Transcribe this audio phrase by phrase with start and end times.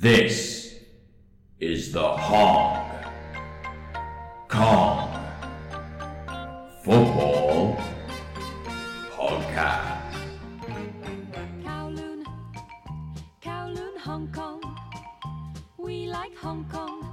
[0.00, 0.76] This
[1.58, 2.88] is the Hong
[4.46, 5.26] Kong
[6.84, 7.76] Football
[9.10, 10.14] Podcast.
[11.64, 12.24] Kowloon,
[13.42, 14.78] Kowloon, Hong Kong.
[15.78, 17.12] We like Hong Kong.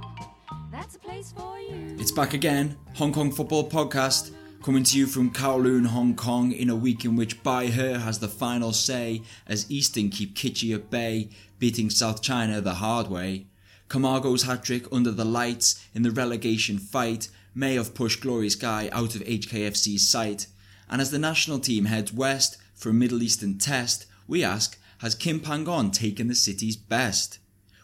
[0.70, 1.96] That's a place for you.
[1.98, 4.30] It's back again, Hong Kong Football Podcast,
[4.62, 8.20] coming to you from Kowloon, Hong Kong, in a week in which Bai He has
[8.20, 13.46] the final say as Eastern keep Kitchee at bay, beating South China the hard way.
[13.88, 18.88] Camargo's hat trick under the lights in the relegation fight may have pushed Glory Sky
[18.92, 20.46] out of HKFC's sight.
[20.88, 25.14] And as the national team heads west for a Middle Eastern test, we ask, has
[25.14, 27.38] Kim Pan-gon taken the city's best?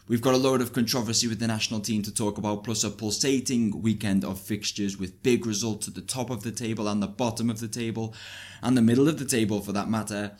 [0.07, 2.89] We've got a load of controversy with the national team to talk about, plus a
[2.89, 7.07] pulsating weekend of fixtures with big results at the top of the table and the
[7.07, 8.13] bottom of the table,
[8.61, 10.33] and the middle of the table for that matter.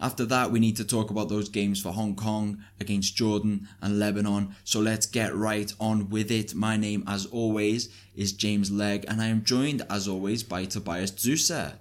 [0.00, 3.98] After that, we need to talk about those games for Hong Kong against Jordan and
[3.98, 4.54] Lebanon.
[4.64, 6.54] So let's get right on with it.
[6.54, 11.12] My name, as always, is James Legge, and I am joined, as always, by Tobias
[11.12, 11.74] Zuser.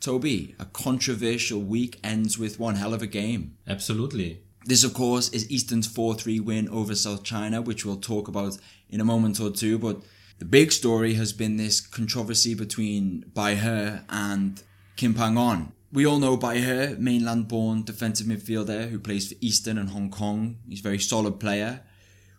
[0.00, 3.56] Toby, a controversial week ends with one hell of a game.
[3.66, 4.42] Absolutely.
[4.64, 8.58] This, of course, is Eastern's 4 3 win over South China, which we'll talk about
[8.88, 9.78] in a moment or two.
[9.78, 10.02] But
[10.38, 14.62] the big story has been this controversy between Bai He and
[14.96, 15.72] Kim Pan-gon.
[15.90, 20.10] We all know Bai He, mainland born defensive midfielder who plays for Eastern and Hong
[20.10, 20.58] Kong.
[20.68, 21.80] He's a very solid player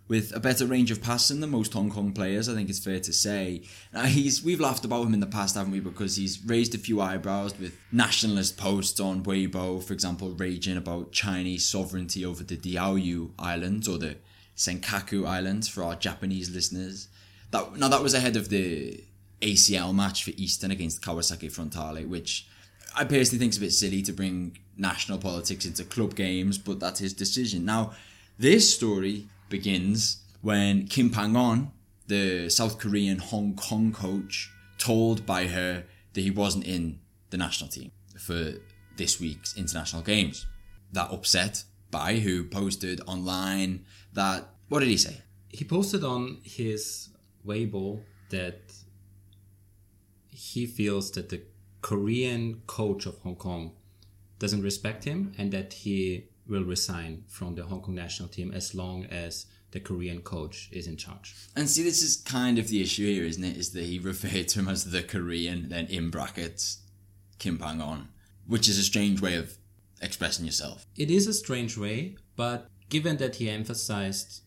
[0.09, 2.99] with a better range of passing than most Hong Kong players, I think it's fair
[2.99, 3.61] to say.
[3.93, 5.79] Now, he's we've laughed about him in the past, haven't we?
[5.79, 11.11] Because he's raised a few eyebrows with nationalist posts on Weibo, for example, raging about
[11.11, 14.17] Chinese sovereignty over the Diaoyu Islands or the
[14.57, 17.07] Senkaku Islands for our Japanese listeners.
[17.51, 19.03] That now that was ahead of the
[19.41, 22.47] ACL match for Eastern against Kawasaki Frontale, which
[22.95, 26.79] I personally think it's a bit silly to bring national politics into club games, but
[26.79, 27.65] that's his decision.
[27.65, 27.93] Now,
[28.37, 31.71] this story begins when Kim Pan-gon,
[32.07, 36.99] the South Korean Hong Kong coach, told Bai He that he wasn't in
[37.29, 38.53] the national team for
[38.97, 40.45] this week's international games.
[40.91, 45.21] That upset Bai, who posted online that what did he say?
[45.49, 47.09] He posted on his
[47.45, 48.73] Weibo that
[50.29, 51.41] he feels that the
[51.81, 53.71] Korean coach of Hong Kong
[54.37, 58.73] doesn't respect him and that he will resign from the Hong Kong national team as
[58.73, 61.35] long as the Korean coach is in charge.
[61.55, 63.57] And see, this is kind of the issue here, isn't it?
[63.57, 66.79] Is that he referred to him as the Korean, then in brackets,
[67.37, 68.09] Kim Pan-gon,
[68.47, 69.57] which is a strange way of
[70.01, 70.85] expressing yourself.
[70.95, 74.41] It is a strange way, but given that he emphasized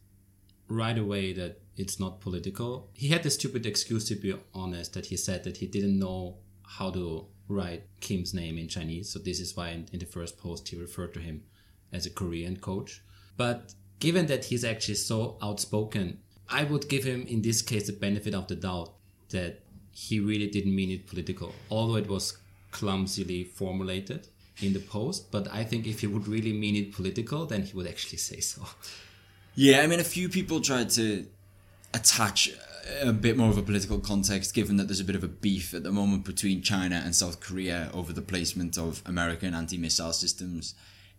[0.69, 5.07] right away that it's not political, he had the stupid excuse to be honest that
[5.07, 9.11] he said that he didn't know how to write Kim's name in Chinese.
[9.11, 11.43] So this is why in, in the first post he referred to him
[11.93, 13.03] as a Korean coach.
[13.37, 16.19] But given that he's actually so outspoken,
[16.49, 18.95] I would give him in this case the benefit of the doubt
[19.31, 22.39] that he really didn't mean it political, although it was
[22.71, 24.29] clumsily formulated
[24.63, 25.31] in the post.
[25.31, 28.41] But I think if he would really mean it political, then he would actually say
[28.41, 28.63] so.
[29.55, 31.27] Yeah, I mean, a few people tried to
[31.93, 32.51] attach
[33.01, 35.75] a bit more of a political context, given that there's a bit of a beef
[35.75, 40.13] at the moment between China and South Korea over the placement of American anti missile
[40.13, 40.75] systems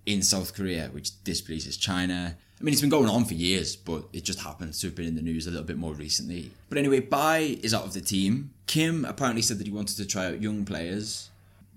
[0.06, 2.36] in South Korea, which displeases China.
[2.60, 5.08] I mean, it's been going on for years, but it just happens to have been
[5.08, 6.52] in the news a little bit more recently.
[6.70, 8.52] But anyway, Bai is out of the team.
[8.68, 11.30] Kim apparently said that he wanted to try out young players.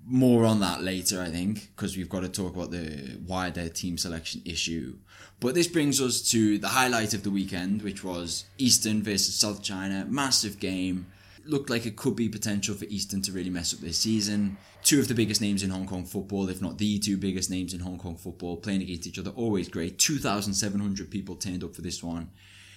[0.09, 3.97] More on that later, I think, because we've got to talk about the wider team
[3.97, 4.95] selection issue.
[5.41, 9.61] But this brings us to the highlight of the weekend, which was Eastern versus South
[9.61, 10.05] China.
[10.09, 11.07] Massive game.
[11.45, 14.57] Looked like it could be potential for Eastern to really mess up their season.
[14.81, 17.73] Two of the biggest names in Hong Kong football, if not the two biggest names
[17.73, 19.31] in Hong Kong football, playing against each other.
[19.31, 19.99] Always great.
[19.99, 22.31] 2,700 people turned up for this one.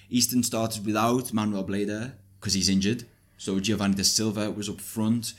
[0.09, 3.05] Eastern started without Manuel Bleda because he's injured.
[3.39, 5.33] So Giovanni da Silva was up front.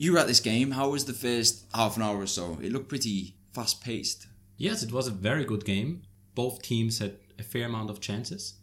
[0.00, 0.70] You were at this game.
[0.70, 2.58] How was the first half an hour or so?
[2.62, 4.28] It looked pretty fast paced.
[4.56, 6.02] Yes, it was a very good game.
[6.36, 8.54] Both teams had a fair amount of chances.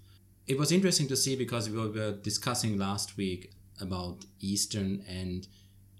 [0.48, 3.52] It was interesting to see because we were discussing last week
[3.82, 5.46] about Eastern and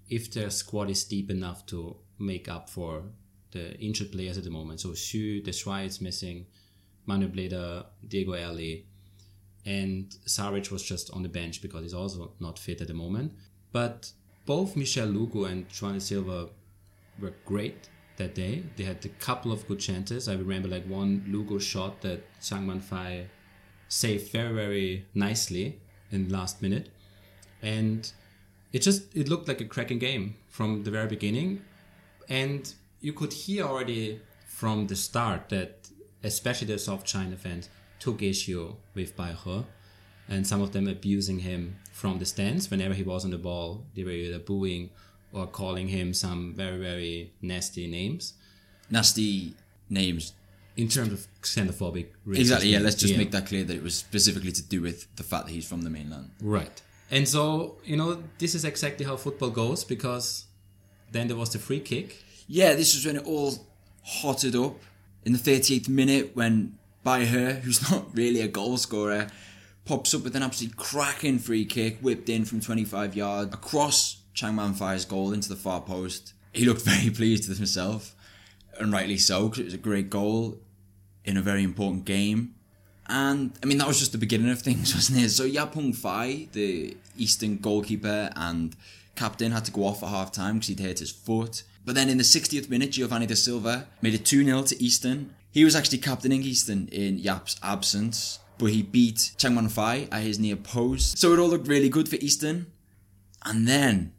[0.08, 3.02] if their squad is deep enough to make up for
[3.50, 4.80] the injured players at the moment.
[4.80, 6.46] So Xu, the is missing,
[7.04, 8.82] Manu Bleda, Diego Eli,
[9.66, 13.32] and Saric was just on the bench because he's also not fit at the moment.
[13.72, 14.12] But
[14.46, 16.48] both Michel Lugo and João Silva
[17.20, 18.62] were great that day.
[18.76, 20.28] They had a couple of good chances.
[20.28, 23.26] I remember like one Lugo shot that Sang Man Fai
[23.88, 26.88] saved very, very nicely in the last minute.
[27.60, 28.10] And
[28.72, 31.62] it just it looked like a cracking game from the very beginning.
[32.28, 35.88] And you could hear already from the start that
[36.22, 37.68] especially the South China fans
[37.98, 39.64] took issue with Bai He
[40.28, 43.84] and some of them abusing him from the stands whenever he was on the ball.
[43.94, 44.90] They were either booing
[45.32, 48.34] or calling him some very, very nasty names
[48.90, 49.54] Nasty
[49.90, 50.32] names.
[50.76, 52.38] in terms of xenophobic racism.
[52.38, 52.68] Exactly.
[52.70, 52.78] Yeah.
[52.80, 55.52] Let's just make that clear that it was specifically to do with the fact that
[55.52, 56.30] he's from the mainland.
[56.40, 56.80] Right.
[57.10, 60.46] And so, you know, this is exactly how football goes because
[61.12, 62.22] then there was the free kick.
[62.48, 63.54] Yeah, this was when it all
[64.02, 64.76] hotted up
[65.24, 69.28] in the 38th minute when Bai He, who's not really a goal scorer,
[69.86, 74.74] pops up with an absolutely cracking free kick whipped in from 25 yards across Changman
[74.74, 76.34] Fai's goal into the far post.
[76.52, 78.14] He looked very pleased with himself,
[78.78, 80.58] and rightly so, because it was a great goal
[81.24, 82.54] in a very important game.
[83.08, 85.30] And I mean, that was just the beginning of things, wasn't it?
[85.30, 88.74] So Yapung Fai, the Eastern goalkeeper and
[89.14, 91.62] captain, had to go off at half time because he'd hurt his foot.
[91.84, 95.34] But then in the 60th minute, Giovanni Da Silva made it 2 0 to Eastern.
[95.52, 100.38] He was actually captaining Eastern in Yap's absence, but he beat Changman Fai at his
[100.38, 101.18] near post.
[101.18, 102.72] So it all looked really good for Eastern.
[103.44, 104.12] And then,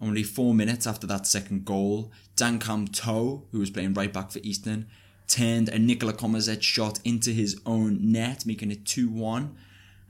[0.00, 4.30] only four minutes after that second goal, Dan Kam To, who was playing right back
[4.30, 4.86] for Eastern,
[5.26, 9.56] turned a Nikola Komazec shot into his own net, making it 2 1.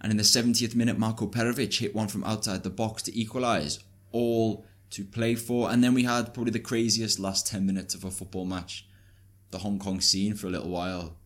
[0.00, 3.78] And in the 70th minute, Marko Perovic hit one from outside the box to equalise,
[4.12, 5.70] all to play for.
[5.70, 8.86] And then we had probably the craziest last 10 minutes of a football match.
[9.50, 11.16] The Hong Kong scene for a little while.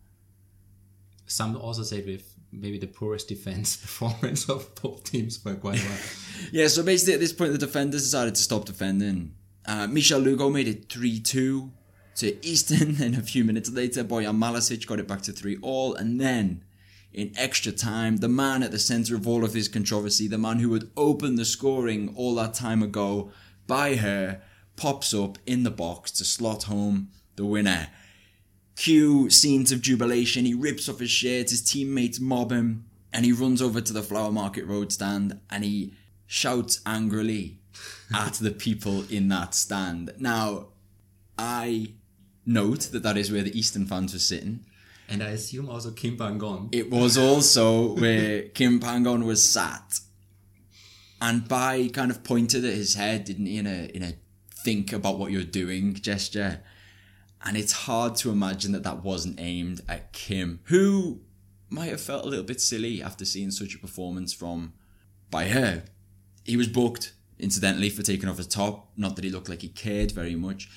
[1.30, 5.86] Some also say with maybe the poorest defense performance of both teams for quite a
[5.86, 5.98] while.
[6.52, 9.34] Yeah, so basically at this point, the defenders decided to stop defending.
[9.66, 11.70] Uh, Michel Lugo made it 3 2
[12.16, 15.94] to Eastern, and a few minutes later, Bojan Malisic got it back to 3 all.
[15.94, 16.64] And then,
[17.12, 20.60] in extra time, the man at the centre of all of this controversy, the man
[20.60, 23.30] who had opened the scoring all that time ago
[23.66, 24.36] Bai He,
[24.76, 27.88] pops up in the box to slot home the winner.
[28.76, 30.44] Cue scenes of jubilation.
[30.44, 34.02] He rips off his shirt, his teammates mob him, and he runs over to the
[34.02, 35.92] Flower Market Road stand and he
[36.26, 37.58] shouts angrily
[38.14, 40.12] at the people in that stand.
[40.18, 40.68] Now,
[41.36, 41.92] I
[42.46, 44.64] note that that is where the Eastern fans were sitting.
[45.08, 46.68] and I assume also Kim Pan-gon.
[46.72, 50.00] It was also where Kim Pan-gon was sat.
[51.20, 54.14] And Bai kind of pointed at his head, didn't he, in a in a
[54.64, 56.60] think about what you're doing gesture.
[57.44, 61.22] And it's hard to imagine that that wasn't aimed at Kim, who
[61.70, 64.74] might have felt a little bit silly after seeing such a performance from
[65.30, 65.84] by her.
[66.44, 68.90] He was booked, incidentally, for taking off his top.
[68.96, 70.68] Not that he looked like he cared very much.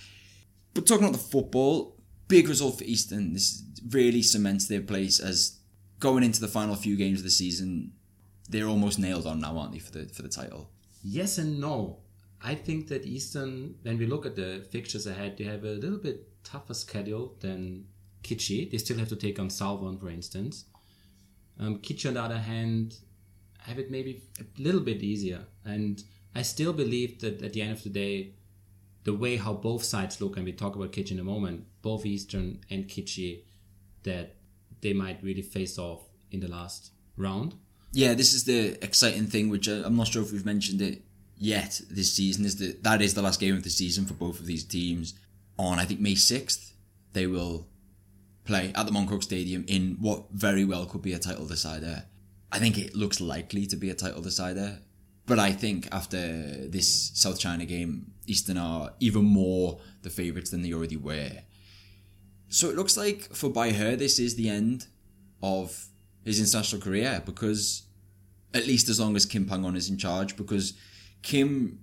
[0.73, 3.33] But talking about the football, big result for Eastern.
[3.33, 5.59] This really cements their place as
[5.99, 7.93] going into the final few games of the season.
[8.49, 10.69] They're almost nailed on now, aren't they, for the for the title?
[11.03, 11.99] Yes and no.
[12.41, 15.97] I think that Eastern, when we look at the fixtures ahead, they have a little
[15.97, 17.85] bit tougher schedule than
[18.23, 18.69] Kitchee.
[18.69, 20.65] They still have to take on Southern, for instance.
[21.59, 22.97] Um, Kitchee, on the other hand,
[23.59, 25.45] have it maybe a little bit easier.
[25.65, 26.03] And
[26.35, 28.33] I still believe that at the end of the day,
[29.03, 32.05] the way how both sides look, and we talk about Kitchee in a moment, both
[32.05, 33.43] Eastern and Kitchee,
[34.03, 34.35] that
[34.81, 36.01] they might really face off
[36.31, 37.55] in the last round.
[37.91, 41.03] Yeah, this is the exciting thing, which I'm not sure if we've mentioned it
[41.37, 42.45] yet this season.
[42.45, 45.13] Is that that is the last game of the season for both of these teams.
[45.57, 46.73] On I think May sixth,
[47.13, 47.67] they will
[48.43, 52.03] play at the Mong Kok Stadium in what very well could be a title decider.
[52.51, 54.79] I think it looks likely to be a title decider,
[55.25, 60.61] but I think after this South China game, Eastern are even more the favourites than
[60.61, 61.31] they already were.
[62.49, 64.87] So it looks like for Bai He, this is the end
[65.41, 65.87] of
[66.23, 67.83] his international career because
[68.53, 70.73] at least as long as Kim Pan-gon is in charge, because
[71.23, 71.79] Kim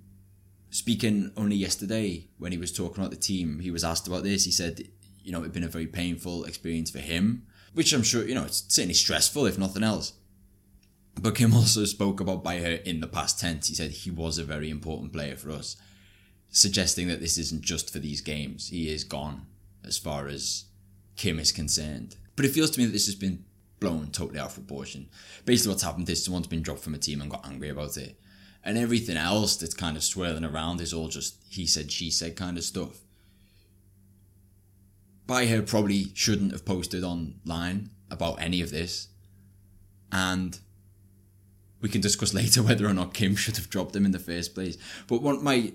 [0.70, 4.44] speaking only yesterday when he was talking about the team, he was asked about this.
[4.44, 4.88] He said,
[5.22, 8.44] you know, it'd been a very painful experience for him, which I'm sure, you know,
[8.44, 10.14] it's certainly stressful if nothing else.
[11.20, 13.68] But Kim also spoke about by Bai He in the past tense.
[13.68, 15.76] He said he was a very important player for us,
[16.48, 18.68] suggesting that this isn't just for these games.
[18.68, 19.46] He is gone
[19.84, 20.64] as far as
[21.16, 22.16] Kim is concerned.
[22.36, 23.44] But it feels to me that this has been
[23.80, 25.08] blown totally out of proportion.
[25.44, 28.18] Basically, what's happened is someone's been dropped from a team and got angry about it.
[28.62, 32.36] And everything else that's kind of swirling around is all just he said, she said
[32.36, 33.00] kind of stuff.
[35.26, 39.08] Bai He probably shouldn't have posted online about any of this.
[40.12, 40.58] And
[41.80, 44.54] we can discuss later whether or not Kim should have dropped him in the first
[44.54, 44.76] place.
[45.06, 45.72] But one of my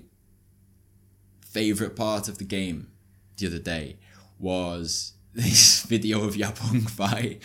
[1.45, 2.91] favourite part of the game
[3.37, 3.97] the other day
[4.37, 7.39] was this video of Yapong Fai,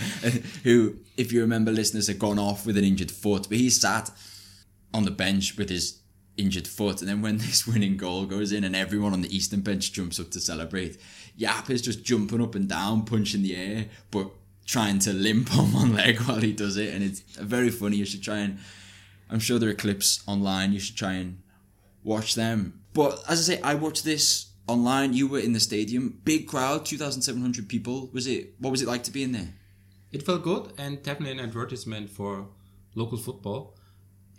[0.65, 4.11] who, if you remember, listeners, had gone off with an injured foot, but he sat
[4.93, 6.01] on the bench with his
[6.37, 9.61] injured foot, and then when this winning goal goes in and everyone on the Eastern
[9.61, 10.99] bench jumps up to celebrate,
[11.37, 14.31] Yap is just jumping up and down, punching the air, but
[14.67, 17.97] trying to limp on one leg while he does it, and it's very funny.
[17.97, 18.59] You should try and.
[19.33, 20.73] I'm sure there are clips online.
[20.73, 21.41] You should try and
[22.03, 22.81] watch them.
[22.93, 25.13] But as I say, I watched this online.
[25.15, 28.11] You were in the stadium, big crowd, 2,700 people.
[28.13, 28.55] Was it?
[28.59, 29.55] What was it like to be in there?
[30.13, 32.49] It felt good and definitely an advertisement for
[32.97, 33.77] local football.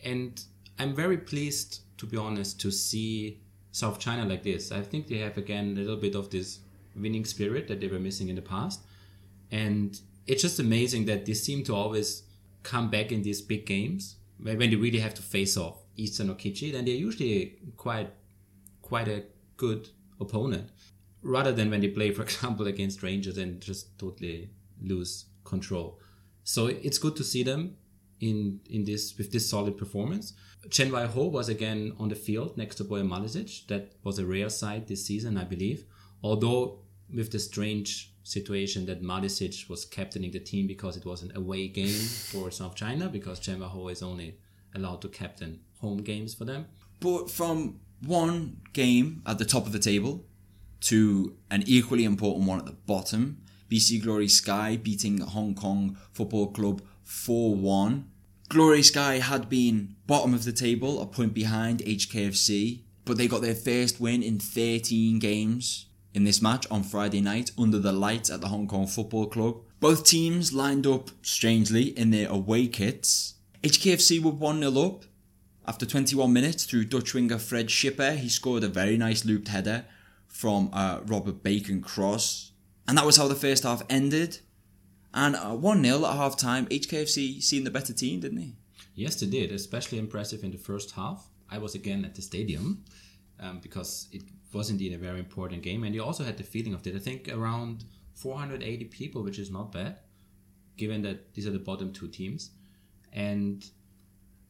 [0.03, 0.43] And
[0.79, 3.39] I'm very pleased, to be honest, to see
[3.72, 4.72] South China like this.
[4.72, 6.60] I think they have again a little bit of this
[6.96, 8.81] winning spirit that they were missing in the past.
[9.51, 12.24] And it's just amazing that they seem to always
[12.63, 16.36] come back in these big games when they really have to face off Eastern or
[16.36, 18.12] Kitchee, then they're usually quite
[18.81, 19.24] quite a
[19.58, 19.89] good
[20.20, 20.70] opponent.
[21.22, 24.50] Rather than when they play, for example, against Rangers and just totally
[24.81, 26.00] lose control.
[26.43, 27.77] So it's good to see them
[28.22, 30.34] in in this with this solid performance.
[30.70, 33.68] Chan Wai Ho was again on the field next to Bojan Malisic.
[33.68, 35.86] That was a rare sight this season, I believe.
[36.24, 36.80] Although
[37.13, 41.68] with the strange situation that Malisic was captaining the team because it was an away
[41.68, 41.90] game
[42.32, 44.38] for South China because Chan Wai Ho is only
[44.75, 46.68] allowed to captain home games for them.
[47.00, 50.25] But from one game at the top of the table
[50.82, 56.51] to an equally important one at the bottom, BC Glory Sky beating Hong Kong Football
[56.51, 58.11] Club 4 1.
[58.51, 63.41] Glory Sky had been bottom of the table, a point behind HKFC, but they got
[63.41, 68.29] their first win in 13 games in this match on Friday night under the lights
[68.29, 69.62] at the Hong Kong Football Club.
[69.79, 73.36] Both teams lined up strangely in their away kits.
[73.63, 75.05] HKFC were 1 0 up
[75.65, 78.17] after 21 minutes through Dutch winger Fred Schipper.
[78.17, 79.86] He scored a very nice looped header
[80.27, 82.51] from a Robert Bacon cross.
[82.86, 84.39] And that was how the first half ended.
[85.13, 86.68] And 1 0 at half time.
[86.68, 88.53] HKFC seemed the better team, didn't they?
[88.96, 89.51] Yes, they did.
[89.51, 91.27] Especially impressive in the first half.
[91.50, 92.86] I was again at the stadium
[93.39, 96.74] um, because it was indeed a very important game, and you also had the feeling
[96.74, 96.96] of it.
[96.96, 100.00] I think around 480 people, which is not bad,
[100.77, 102.51] given that these are the bottom two teams.
[103.12, 103.65] And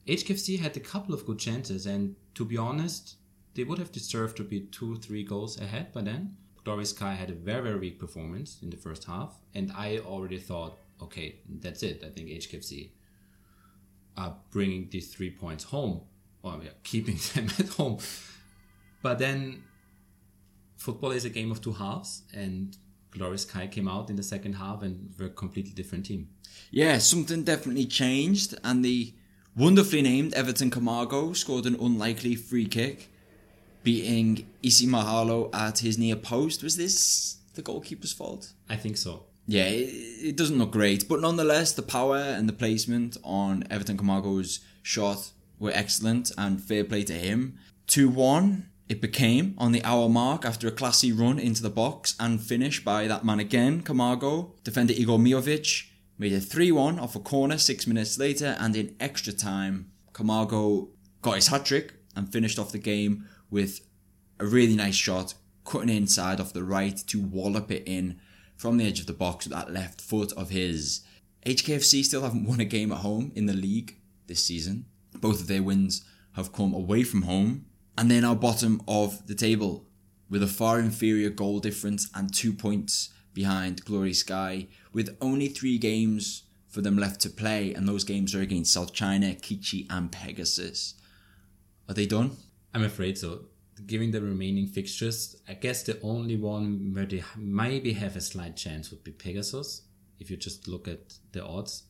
[0.08, 3.16] HKFC had a couple of good chances, and to be honest,
[3.56, 6.38] they would have deserved to be two, three goals ahead by then.
[6.64, 10.38] Glory Sky had a very, very weak performance in the first half, and I already
[10.38, 12.04] thought, okay, that's it.
[12.06, 12.92] I think HKFC
[14.18, 16.02] are bringing these three points home,
[16.44, 17.98] or yeah, keeping them at home.
[19.02, 19.64] But then
[20.78, 22.78] football is a game of two halves, and
[23.12, 26.30] Glory Sky came out in the second half and were a completely different team.
[26.70, 29.14] Yeah, something definitely changed, and the
[29.56, 33.11] wonderfully named Everton Camargo scored an unlikely free kick,
[33.84, 36.64] beating Isi Mahalo at his near post.
[36.64, 38.54] Was this the goalkeeper's fault?
[38.70, 39.24] I think so.
[39.48, 39.90] Yeah, it,
[40.30, 45.32] it doesn't look great, but nonetheless, the power and the placement on Everton Camargo's shot
[45.60, 47.58] were excellent, and fair play to him.
[47.88, 52.16] 2 1, it became on the hour mark after a classy run into the box
[52.20, 54.54] and finish by that man again, Camargo.
[54.64, 58.96] Defender Igor Miovic made it 3 1 off a corner six minutes later, and in
[59.00, 60.90] extra time, Camargo
[61.22, 63.82] got his hat trick and finished off the game with
[64.40, 68.20] a really nice shot, cutting inside off the right to wallop it in
[68.56, 71.02] from the edge of the box with that left foot of his.
[71.46, 74.86] HKFC still haven't won a game at home in the league this season.
[75.20, 76.04] Both of their wins
[76.34, 77.66] have come away from home,
[77.98, 79.86] and they're now bottom of the table
[80.30, 85.78] with a far inferior goal difference and two points behind Glory Sky, with only three
[85.78, 90.12] games for them left to play, and those games are against South China, Kitchee, and
[90.12, 90.96] Pegasus.
[91.90, 92.38] Are they done?
[92.74, 93.46] I'm afraid so.
[93.86, 98.56] Given the remaining fixtures, I guess the only one where they maybe have a slight
[98.56, 99.84] chance would be Pegasus,
[100.20, 101.84] if you just look at the odds.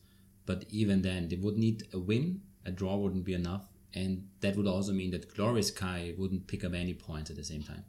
[0.46, 4.56] But even then, they would need a win, a draw wouldn't be enough, and that
[4.56, 7.84] would also mean that Glory Sky wouldn't pick up any points at the same time.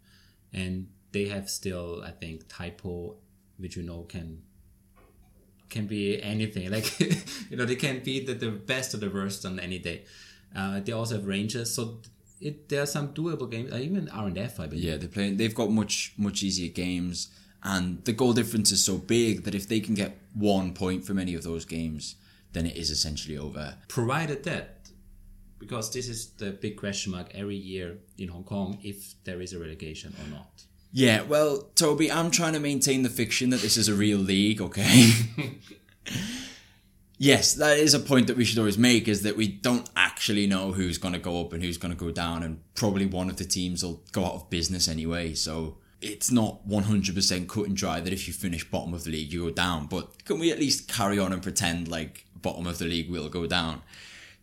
[0.52, 3.16] And they have still, I think, Tai Po,
[3.58, 4.44] which you know can
[5.70, 6.70] can be anything.
[6.72, 10.06] Like you know, they can be the, the best or the worst on any day.
[10.56, 12.00] Uh, they also have Rangers, so
[12.44, 13.74] it there are some doable games.
[13.74, 14.84] Even R&F, I believe.
[14.84, 15.38] Yeah, they're playing.
[15.38, 17.30] They've got much much easier games,
[17.64, 21.18] and the goal difference is so big that if they can get one point from
[21.20, 22.16] any of those games,
[22.52, 23.78] then it is essentially over.
[23.88, 24.90] Provided that,
[25.60, 29.54] because this is the big question mark every year in Hong Kong, if there is
[29.54, 30.66] a relegation or not.
[30.92, 34.62] Yeah, well, Toby, I'm trying to maintain the fiction that this is a real league,
[34.62, 35.12] okay?
[37.18, 40.48] yes, that is a point that we should always make is that we don't actually
[40.48, 43.30] know who's going to go up and who's going to go down, and probably one
[43.30, 47.78] of the teams will go out of business anyway, so it's not 100% cut and
[47.78, 49.88] dry that if you finish bottom of the league, you go down.
[49.88, 53.30] But can we at least carry on and pretend like bottom of the league will
[53.30, 53.82] go down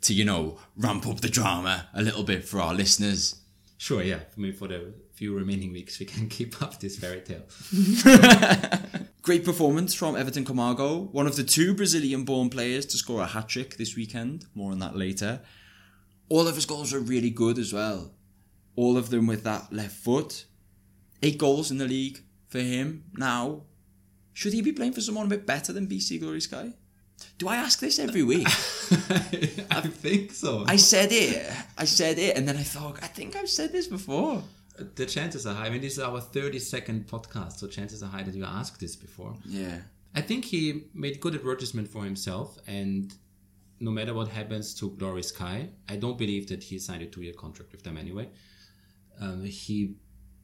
[0.02, 3.36] to, you know, ramp up the drama a little bit for our listeners?
[3.76, 4.20] Sure, yeah.
[4.30, 7.44] For me, for the few remaining weeks, we can keep up this fairy tale.
[9.22, 13.26] Great performance from Everton Camargo, one of the two Brazilian born players to score a
[13.26, 14.46] hat trick this weekend.
[14.54, 15.42] More on that later.
[16.30, 18.14] All of his goals were really good as well.
[18.76, 20.46] All of them with that left foot.
[21.22, 23.64] Eight goals in the league for him now.
[24.32, 26.72] Should he be playing for someone a bit better than BC Glory Sky?
[27.36, 28.46] Do I ask this every week?
[29.70, 30.64] I think so.
[30.66, 31.46] I said it.
[31.76, 34.42] I said it, and then I thought, I think I've said this before.
[34.94, 35.66] The chances are high.
[35.66, 38.96] I mean, this is our 32nd podcast, so chances are high that you asked this
[38.96, 39.34] before.
[39.46, 39.78] Yeah.
[40.14, 43.14] I think he made good advertisement for himself, and
[43.78, 47.34] no matter what happens to Glory Sky, I don't believe that he signed a two-year
[47.34, 48.28] contract with them anyway.
[49.20, 49.96] Um, he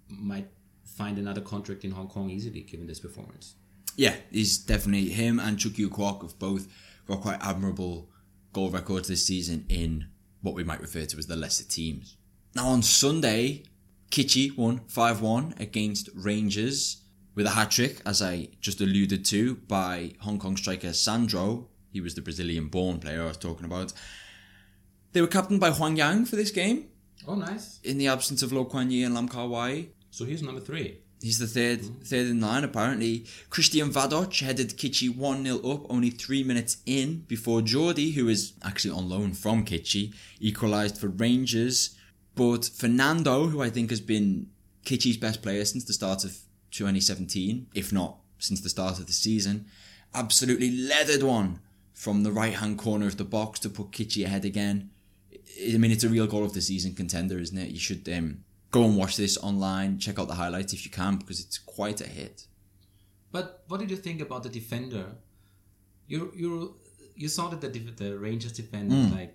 [0.08, 0.48] might
[0.84, 3.54] find another contract in Hong Kong easily, given this performance.
[3.96, 6.68] Yeah, he's definitely him and Chuck Yiu Kwok have both
[7.06, 8.10] got quite admirable
[8.52, 10.06] goal records this season in
[10.42, 12.16] what we might refer to as the lesser teams.
[12.54, 13.64] Now on Sunday,
[14.10, 17.02] Kitchee won 5 1 against Rangers
[17.34, 21.68] with a hat trick, as I just alluded to, by Hong Kong striker Sandro.
[21.92, 23.92] He was the Brazilian born player I was talking about.
[25.12, 26.88] They were captained by Huang Yang for this game,
[27.26, 27.80] Oh, nice.
[27.82, 29.88] in the absence of Lo Kwan Yee and Lam Kar Wai.
[30.10, 30.98] So he's number three.
[31.22, 32.02] He's the third mm-hmm.
[32.02, 33.26] third in line apparently.
[33.48, 38.52] Christian Vadoc headed Kitchee 1 0 up only three minutes in before Jordi, who is
[38.62, 41.95] actually on loan from Kitchee, equalised for Rangers.
[42.36, 44.50] But Fernando, who I think has been
[44.84, 46.36] Kitchee's best player since the start of
[46.70, 49.66] 2017, if not since the start of the season,
[50.14, 51.60] absolutely leathered one
[51.94, 54.90] from the right hand corner of the box to put Kitchee ahead again.
[55.74, 57.70] I mean, it's a real goal of the season contender, isn't it?
[57.70, 61.16] You should um, go and watch this online, check out the highlights if you can,
[61.16, 62.46] because it's quite a hit.
[63.32, 65.06] But what did you think about the defender?
[66.06, 66.76] You you
[67.14, 67.68] you saw that the
[68.02, 69.14] the Rangers defender Hmm.
[69.14, 69.34] like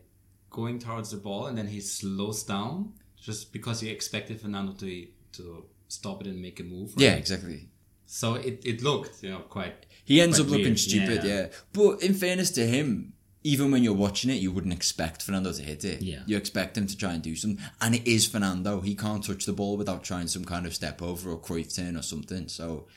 [0.51, 5.07] going towards the ball and then he slows down just because he expected Fernando to
[5.33, 6.89] to stop it and make a move.
[6.95, 7.03] right?
[7.05, 7.69] Yeah, exactly.
[8.05, 9.85] So it, it looked you know quite.
[10.03, 11.33] He ends Quite up looking weird, stupid, yeah.
[11.33, 11.47] yeah.
[11.73, 15.63] But in fairness to him, even when you're watching it, you wouldn't expect Fernando to
[15.63, 16.01] hit it.
[16.01, 16.19] Yeah.
[16.25, 17.63] You expect him to try and do something.
[17.79, 18.81] And it is Fernando.
[18.81, 21.95] He can't touch the ball without trying some kind of step over or Cruyff turn
[21.95, 22.49] or something.
[22.49, 22.87] So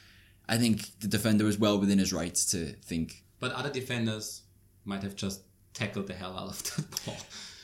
[0.48, 4.42] I think the defender is well within his rights to think, But other defenders
[4.84, 5.40] might have just
[5.74, 7.16] tackled the hell out of that ball.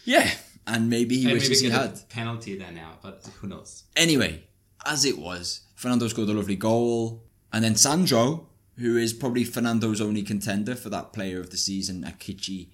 [0.04, 0.30] yeah.
[0.66, 1.90] And maybe he and wishes maybe he had.
[1.90, 3.84] a penalty there now, but who knows?
[3.96, 4.44] Anyway,
[4.84, 7.24] as it was, Fernando scored a lovely goal.
[7.52, 8.46] And then Sandro,
[8.78, 12.68] who is probably Fernando's only contender for that player of the season, Akichi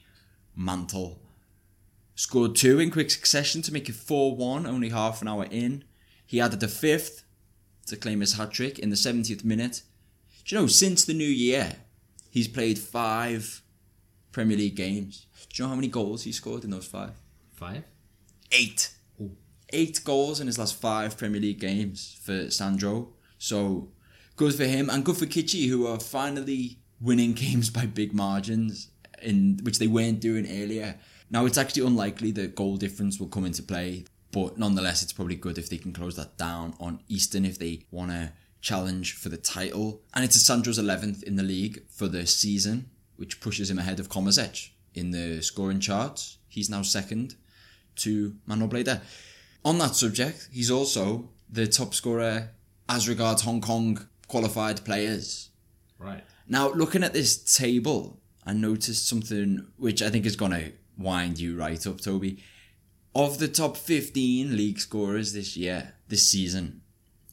[0.55, 1.20] Mantle,
[2.14, 5.85] scored two in quick succession to make it 4 1, only half an hour in.
[6.27, 7.22] He added a fifth
[7.87, 9.83] to claim his hat trick in the 70th minute.
[10.44, 11.77] Do you know, since the new year,
[12.31, 13.62] he's played five
[14.37, 15.25] Premier League games.
[15.49, 17.12] Do you know how many goals he scored in those five?
[17.55, 17.85] Five.
[18.53, 18.90] eight.
[19.72, 23.14] Eight goals in his last five Premier League games for Sandro.
[23.38, 23.88] So
[24.37, 28.90] good for him and good for Kitchee, who are finally winning games by big margins,
[29.22, 30.99] in which they weren't doing earlier.
[31.31, 35.37] Now it's actually unlikely that goal difference will come into play, but nonetheless, it's probably
[35.37, 39.31] good if they can close that down on Eastern if they want to challenge for
[39.31, 40.03] the title.
[40.12, 44.09] And it's Sandro's 11th in the league for the season, which pushes him ahead of
[44.09, 46.38] Komazec in the scoring charts.
[46.48, 47.37] He's now second
[47.96, 49.00] to Manuel Bleda.
[49.64, 52.50] On that subject, he's also the top scorer
[52.88, 55.50] as regards Hong Kong qualified players.
[55.98, 56.24] Right.
[56.48, 61.38] Now, looking at this table, I noticed something which I think is going to wind
[61.38, 62.42] you right up, Toby.
[63.14, 66.83] Of the top 15 league scorers this year, this season,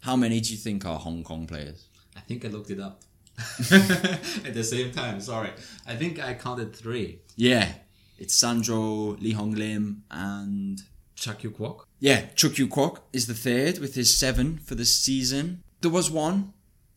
[0.02, 1.86] how many do you think are Hong Kong players?
[2.16, 3.02] I think I looked it up.
[3.72, 5.50] At the same time, sorry.
[5.88, 7.20] I think I counted three.
[7.36, 7.74] Yeah,
[8.18, 10.82] it's Sandro, Lee Hong Lim, and
[11.16, 11.86] Chuck Yiu Kwok.
[12.00, 15.64] Yeah, Chuck Yiu Kwok is the third with his seven for the season.
[15.82, 16.54] There was one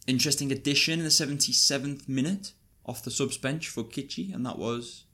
[0.06, 2.52] interesting addition in the 77th minute
[2.84, 5.04] off the subs bench for Kitchee, and that was,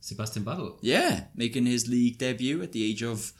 [0.00, 0.78] Sebastian Buttle.
[0.80, 3.32] yeah, making his league debut at the age of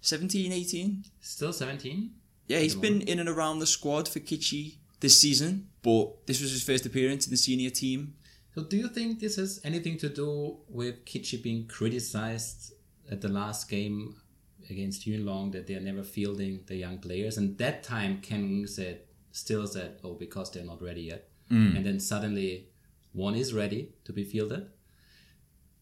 [0.00, 1.04] 17, 18.
[1.20, 2.10] Still 17?
[2.46, 6.50] Yeah, he's been in and around the squad for Kitchee this season, but this was
[6.50, 8.14] his first appearance in the senior team.
[8.54, 12.72] So do you think this has anything to do with Kitchee being criticized
[13.10, 14.16] at the last game
[14.68, 17.38] against Yuen Long that they're never fielding the young players?
[17.38, 21.28] And that time Ken said still said, Oh, because they're not ready yet.
[21.50, 21.76] Mm.
[21.76, 22.68] And then suddenly
[23.12, 24.68] one is ready to be fielded.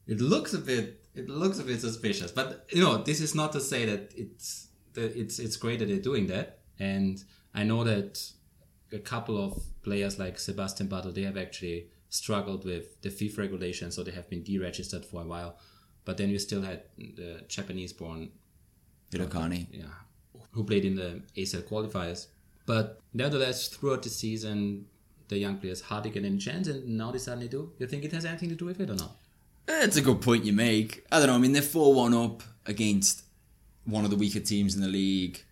[0.06, 2.30] It looks a bit it looks a bit suspicious.
[2.30, 5.88] But you know, this is not to say that it's that it's it's great that
[5.88, 6.60] they're doing that.
[6.78, 7.22] And
[7.54, 8.22] I know that
[8.92, 13.90] a couple of players like Sebastian Buttle, they have actually struggled with the FIFA regulation,
[13.90, 15.58] so they have been deregistered for a while.
[16.04, 18.30] But then you still had the Japanese-born,
[19.10, 19.66] Hirokani.
[19.72, 19.86] yeah,
[20.52, 22.28] who played in the ASL qualifiers.
[22.64, 24.86] But nevertheless, throughout the season,
[25.28, 27.72] the young players hardly get any chance, and now they suddenly do.
[27.78, 29.16] You think it has anything to do with it or not?
[29.68, 31.04] It's a good point you make.
[31.10, 31.34] I don't know.
[31.34, 33.24] I mean, they're 4 1 up against
[33.84, 35.42] one of the weaker teams in the league.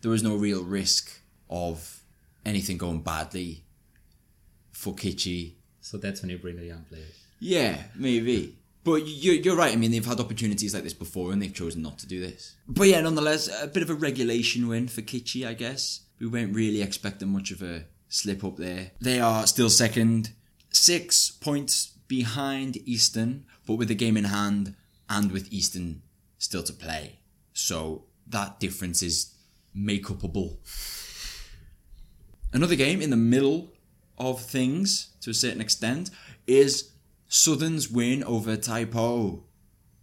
[0.00, 1.20] There was no real risk
[1.50, 2.02] of
[2.48, 3.64] anything going badly
[4.72, 5.56] for Kitchee.
[5.80, 7.24] So that's when you bring the young players.
[7.38, 8.56] Yeah, maybe.
[8.84, 9.72] But you're, you're right.
[9.72, 12.56] I mean, they've had opportunities like this before and they've chosen not to do this.
[12.66, 16.00] But yeah, nonetheless, a bit of a regulation win for Kitchee, I guess.
[16.18, 18.92] We weren't really expecting much of a slip up there.
[19.00, 20.30] They are still second,
[20.70, 24.74] six points behind Eastern, but with the game in hand
[25.08, 26.02] and with Eastern
[26.38, 27.18] still to play.
[27.52, 29.34] So that difference is
[29.74, 30.58] make upable.
[32.52, 33.72] Another game in the middle
[34.16, 36.10] of things to a certain extent
[36.46, 36.92] is
[37.28, 39.44] Southern's win over Tai Po.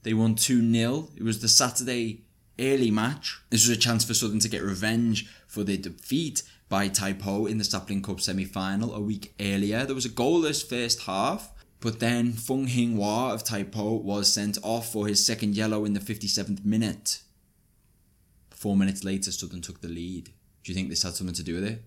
[0.04, 1.10] They won 2 0.
[1.18, 2.26] It was the Saturday
[2.60, 3.42] early match.
[3.50, 7.48] This was a chance for Southern to get revenge for their defeat by Tai Po
[7.48, 9.86] in the Sapling Cup semi final a week earlier.
[9.86, 14.32] There was a goalless first half, but then Fung Hing Hua of Tai Po was
[14.32, 17.22] sent off for his second yellow in the 57th minute.
[18.52, 20.26] Four minutes later, Southern took the lead.
[20.64, 21.84] Do you think this had something to do with it?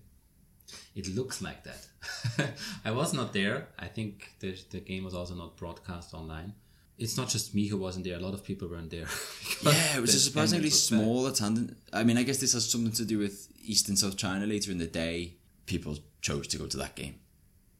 [0.99, 2.51] It looks like that.
[2.85, 3.69] I was not there.
[3.79, 6.53] I think the, the game was also not broadcast online.
[6.97, 8.17] It's not just me who wasn't there.
[8.17, 9.07] A lot of people weren't there.
[9.63, 11.73] Yeah, it was a surprisingly was small attendance.
[11.93, 14.71] I mean, I guess this has something to do with East and South China later
[14.71, 15.35] in the day.
[15.65, 17.15] People chose to go to that game.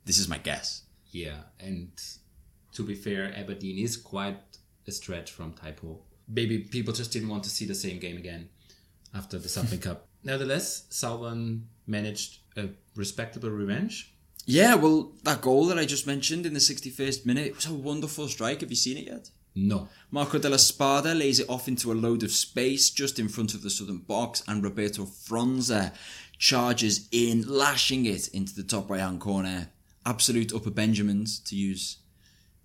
[0.05, 0.83] This is my guess.
[1.11, 1.91] Yeah, and
[2.73, 4.39] to be fair, Aberdeen is quite
[4.87, 5.99] a stretch from Tai Po.
[6.27, 8.49] Maybe people just didn't want to see the same game again
[9.13, 10.07] after the Sapling Cup.
[10.23, 14.13] Nevertheless, Southern managed a respectable revenge.
[14.45, 17.73] Yeah, well, that goal that I just mentioned in the 61st minute, it was a
[17.73, 18.61] wonderful strike.
[18.61, 19.29] Have you seen it yet?
[19.55, 19.89] No.
[20.11, 23.61] Marco Della Spada lays it off into a load of space just in front of
[23.61, 25.91] the southern box, and Roberto Affonso
[26.37, 29.69] charges in, lashing it into the top right hand corner.
[30.05, 31.97] Absolute upper Benjamins, to use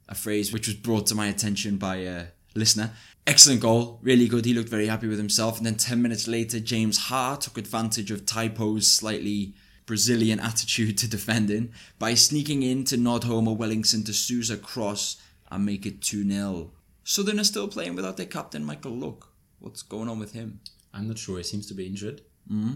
[0.08, 2.92] a phrase which was brought to my attention by a listener.
[3.26, 4.44] Excellent goal, really good.
[4.44, 5.56] He looked very happy with himself.
[5.56, 9.54] And then 10 minutes later, James Hart took advantage of Tai Po's slightly
[9.86, 15.16] Brazilian attitude to defending by sneaking in to nod home a Wellington to Sousa cross
[15.50, 16.70] and make it 2 0.
[17.04, 19.28] Southern are still playing without their captain, Michael Luk.
[19.58, 20.60] What's going on with him?
[20.92, 21.36] I'm not sure.
[21.38, 22.22] He seems to be injured.
[22.50, 22.74] Mm-hmm.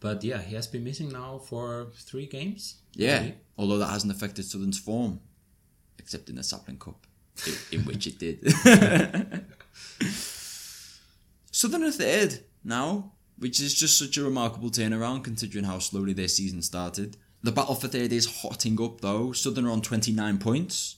[0.00, 2.76] But yeah, he has been missing now for three games.
[2.94, 3.34] Yeah, Really?
[3.58, 5.20] although that hasn't affected Southern's form,
[5.98, 7.06] except in the Sapling Cup,
[7.72, 8.42] in, in which it did.
[11.50, 13.12] Southern are third now,
[13.44, 17.18] which is just such a remarkable turnaround considering how slowly their season started.
[17.42, 19.32] The battle for third is hotting up though.
[19.32, 20.96] Southern are on 29 points,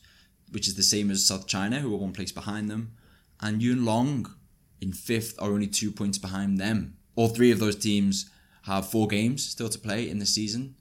[0.52, 2.92] which is the same as South China, who are one place behind them.
[3.40, 4.32] And Yuen Long
[4.80, 6.96] in fifth are only two points behind them.
[7.16, 8.30] All three of those teams
[8.62, 10.76] have four games still to play in the season.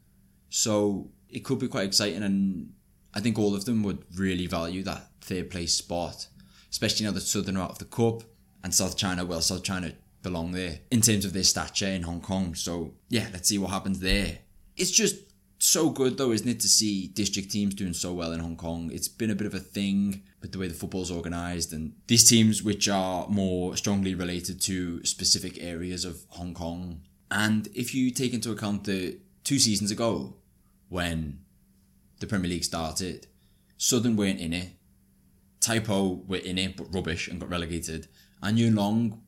[0.52, 2.74] So it could be quite exciting, and
[3.16, 6.28] I think all of them would really value that third place spot,
[6.70, 8.22] especially now that Southern are out of the cup
[8.64, 9.26] and South China.
[9.26, 9.94] Well, South China
[10.26, 12.56] belong there in terms of their stature in Hong Kong.
[12.56, 14.40] So yeah, let's see what happens there.
[14.76, 15.16] It's just
[15.60, 18.92] so good though, isn't it, to see district teams doing so well in Hong Kong?
[18.92, 22.30] It's been a bit of a thing with the way the football's organised, and these
[22.30, 27.02] teams which are more strongly related to specific areas of Hong Kong.
[27.32, 30.36] And if you take into account the two seasons ago,
[30.90, 31.40] when
[32.20, 33.28] the Premier League started,
[33.78, 34.70] Southern weren't in it.
[35.62, 38.08] Tai Po were in it, but rubbish and got relegated.
[38.42, 39.24] And Yuen Long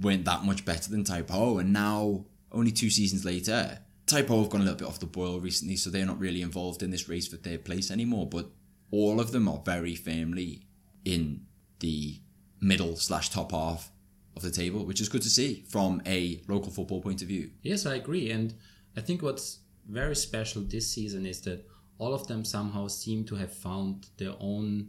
[0.00, 1.58] weren't that much better than Tai Po.
[1.58, 5.06] And now, only two seasons later, Tai Po have gone a little bit off the
[5.06, 8.26] boil recently, so they're not really involved in this race for third place anymore.
[8.28, 8.50] But
[8.90, 10.66] all of them are very firmly
[11.04, 11.46] in
[11.80, 12.20] the
[12.60, 13.90] middle slash top half
[14.36, 17.50] of the table, which is good to see from a local football point of view.
[17.62, 18.30] Yes, I agree.
[18.30, 18.54] And
[18.96, 21.66] I think what's very special this season is that
[21.98, 24.88] all of them somehow seem to have found their own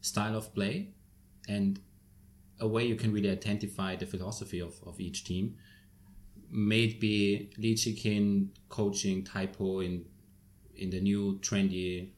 [0.00, 0.90] style of play
[1.48, 1.80] and
[2.60, 5.56] a way you can really identify the philosophy of, of each team.
[6.50, 10.04] May it be Lee Chikin coaching Tai Po in
[10.76, 12.10] in the new trendy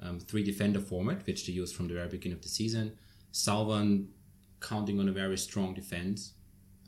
[0.00, 2.96] um, three defender format, which they used from the very beginning of the season.
[3.32, 4.08] Southern
[4.60, 6.34] counting on a very strong defense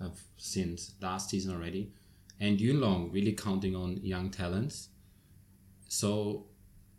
[0.00, 1.92] uh, since last season already,
[2.40, 4.88] and Yuen Long really counting on young talents.
[5.88, 6.46] So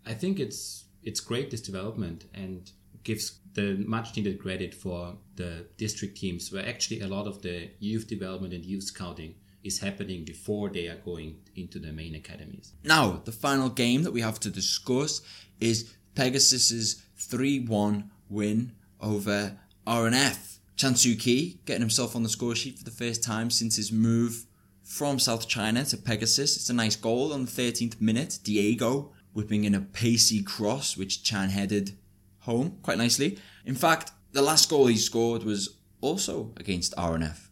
[0.05, 2.71] I think it's it's great this development and
[3.03, 7.69] gives the much needed credit for the district teams where actually a lot of the
[7.79, 12.73] youth development and youth scouting is happening before they are going into the main academies.
[12.83, 15.21] Now, the final game that we have to discuss
[15.59, 20.59] is Pegasus's 3 1 win over R&F.
[20.75, 24.45] Chansu Ki getting himself on the score sheet for the first time since his move
[24.83, 26.57] from South China to Pegasus.
[26.57, 28.39] It's a nice goal on the 13th minute.
[28.43, 31.97] Diego whipping in a pacey cross, which Chan headed
[32.43, 33.37] home quite nicely.
[33.65, 37.49] In fact, the last goal he scored was also against R&F,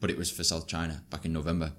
[0.00, 1.72] but it was for South China back in November.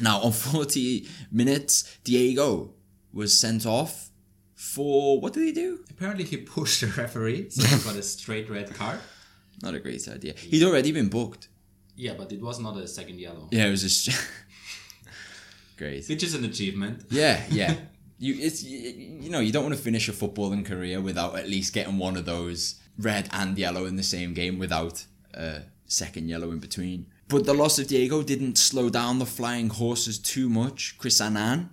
[0.00, 2.74] Now, on 40 minutes, Diego
[3.12, 4.10] was sent off
[4.54, 5.84] for what did he do?
[5.90, 8.98] Apparently, he pushed the referee, so he got a straight red card.
[9.62, 10.34] Not a great idea.
[10.36, 11.48] He'd already been booked.
[11.96, 14.10] Yeah, but it was not a second yellow, Yeah, it was just
[15.76, 16.06] great.
[16.08, 17.04] which is an achievement.
[17.10, 17.74] Yeah, yeah.
[18.18, 21.72] You it's you, know you don't want to finish a footballing career without at least
[21.72, 26.50] getting one of those red and yellow in the same game without a second yellow
[26.50, 27.06] in between.
[27.28, 30.96] But the loss of Diego didn't slow down the flying horses too much.
[30.98, 31.70] Chris Annan,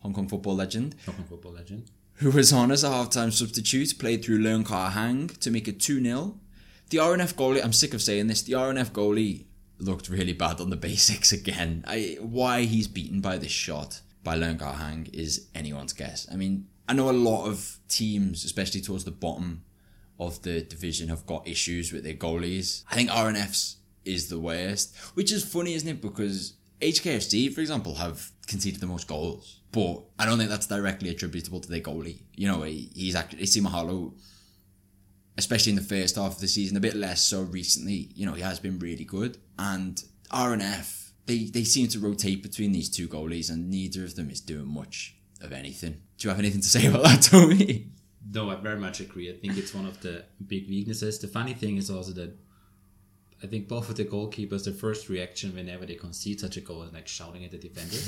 [0.00, 1.90] Hong Kong football legend, Hong Kong football legend.
[2.14, 5.78] who was on as a half-time substitute, played through Leung Kar Hang to make it
[5.78, 6.36] 2-0.
[6.90, 9.44] The R&F goalie, I'm sick of saying this, the R&F goalie
[9.78, 11.84] looked really bad on the basics again.
[11.86, 16.26] I, why he's beaten by this shot by Leung Kar Hang is anyone's guess.
[16.32, 19.62] I mean, I know a lot of teams, especially towards the bottom
[20.18, 22.82] of the division, have got issues with their goalies.
[22.90, 26.02] I think R&F's is the worst, which is funny, isn't it?
[26.02, 31.10] Because HKFC, for example, have conceded the most goals, but I don't think that's directly
[31.10, 32.22] attributable to their goalie.
[32.34, 34.14] You know, he's actually AC Mahalo,
[35.36, 38.10] especially in the first half of the season, a bit less so recently.
[38.14, 40.97] You know, he has been really good, and R&F
[41.28, 44.66] they they seem to rotate between these two goalies, and neither of them is doing
[44.66, 46.00] much of anything.
[46.16, 47.92] Do you have anything to say about that, Tommy?
[48.32, 49.30] No, I very much agree.
[49.30, 51.18] I think it's one of the big weaknesses.
[51.20, 52.36] The funny thing is also that
[53.42, 56.82] I think both of the goalkeepers, the first reaction whenever they concede such a goal
[56.82, 58.02] is like shouting at the defender.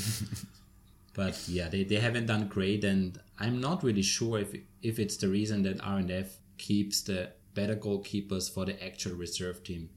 [1.15, 5.19] but yeah, they, they haven't done great, and I'm not really sure if if it's
[5.19, 9.91] the reason that R&F keeps the better goalkeepers for the actual reserve team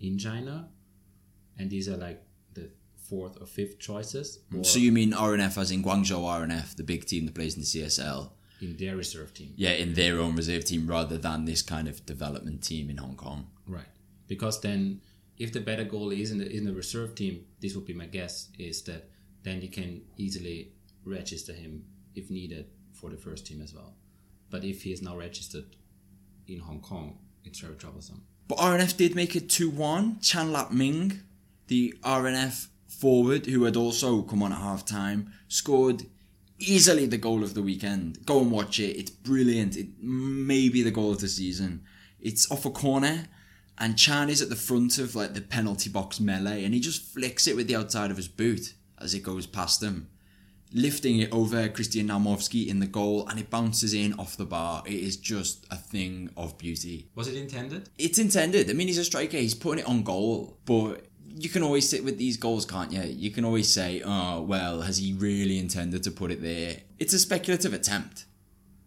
[0.00, 0.68] in China,
[1.58, 2.22] and these are like
[3.12, 7.04] fourth or fifth choices, or So you mean R&F as in Guangzhou R&F, the big
[7.10, 8.30] team that plays in the CSL?
[8.62, 9.52] in their reserve team.
[9.56, 13.16] Yeah, in their own reserve team rather than this kind of development team in Hong
[13.16, 13.48] Kong.
[13.66, 13.92] Right.
[14.28, 15.00] Because then,
[15.36, 18.06] if the better goalie is in the in the reserve team, this would be my
[18.06, 19.10] guess is that
[19.42, 20.58] then you can easily
[21.04, 23.94] register him if needed for the first team as well.
[24.48, 25.68] But if he is now registered
[26.46, 28.22] in Hong Kong, it's very troublesome.
[28.46, 30.20] But R&F did make it 2 1.
[30.20, 31.20] Chan Lap Ming,
[31.66, 32.68] the R&F
[33.00, 36.04] forward, who had also come on at half time, scored
[36.58, 38.24] easily the goal of the weekend.
[38.24, 38.96] Go and watch it.
[38.96, 39.76] It's brilliant.
[39.76, 41.82] It may be the goal of the season.
[42.20, 43.26] It's off a corner,
[43.78, 47.02] and Chan is at the front of like the penalty box melee, and he just
[47.02, 50.08] flicks it with the outside of his boot as it goes past him.
[50.74, 54.82] Lifting it over Christian Naumovsky in the goal, and it bounces in off the bar.
[54.86, 57.90] It is just a thing of beauty Was it intended?
[57.98, 58.70] it's intended.
[58.70, 59.36] I mean, he's a striker.
[59.36, 63.02] He's putting it on goal, but you can always sit with these goals, can't you?
[63.02, 67.12] You can always say, "Oh, well, has he really intended to put it there?" It's
[67.12, 68.24] a speculative attempt,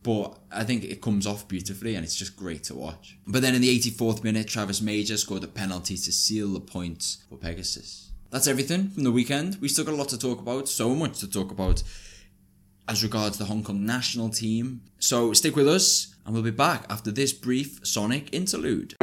[0.03, 3.17] but I think it comes off beautifully, and it's just great to watch.
[3.25, 7.19] But then in the 84th minute, Travis Major scored a penalty to seal the points
[7.29, 8.11] for Pegasus.
[8.29, 9.57] That's everything from the weekend.
[9.61, 10.67] We still got a lot to talk about.
[10.67, 11.83] So much to talk about
[12.87, 14.81] as regards the Hong Kong national team.
[14.99, 18.95] So stick with us, and we'll be back after this brief Sonic interlude.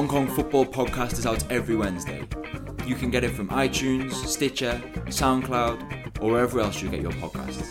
[0.00, 2.26] Hong Kong Football Podcast is out every Wednesday.
[2.86, 7.68] You can get it from iTunes, Stitcher, SoundCloud, or wherever else you get your podcasts.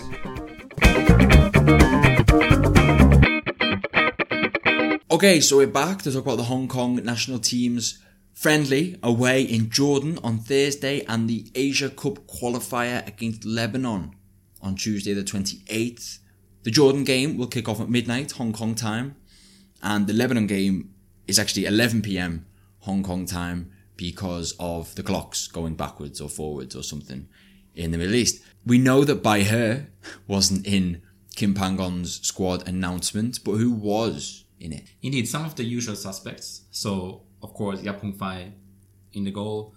[5.09, 7.97] Okay, so we're back to talk about the Hong Kong national team's
[8.35, 14.13] friendly away in Jordan on Thursday and the Asia Cup qualifier against Lebanon
[14.61, 16.19] on Tuesday the 28th.
[16.61, 19.15] The Jordan game will kick off at midnight Hong Kong time
[19.81, 20.93] and the Lebanon game
[21.29, 22.45] is actually 11 p.m.
[22.79, 27.27] Hong Kong time because of the clocks going backwards or forwards or something
[27.75, 28.41] in the Middle East.
[28.65, 29.81] We know that Bai He
[30.27, 31.01] wasn't in
[31.35, 34.83] Kim Pan-gon's squad announcement, but who was in it?
[35.01, 36.63] Indeed, some of the usual suspects.
[36.71, 38.53] So, of course, Yapung Fai
[39.13, 39.73] in the goal.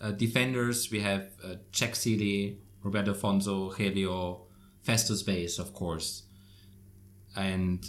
[0.00, 4.42] Uh, defenders, we have uh, Jack Sealy, Roberto Affonso, Helio,
[4.82, 6.24] Festus Baise, of course.
[7.36, 7.84] And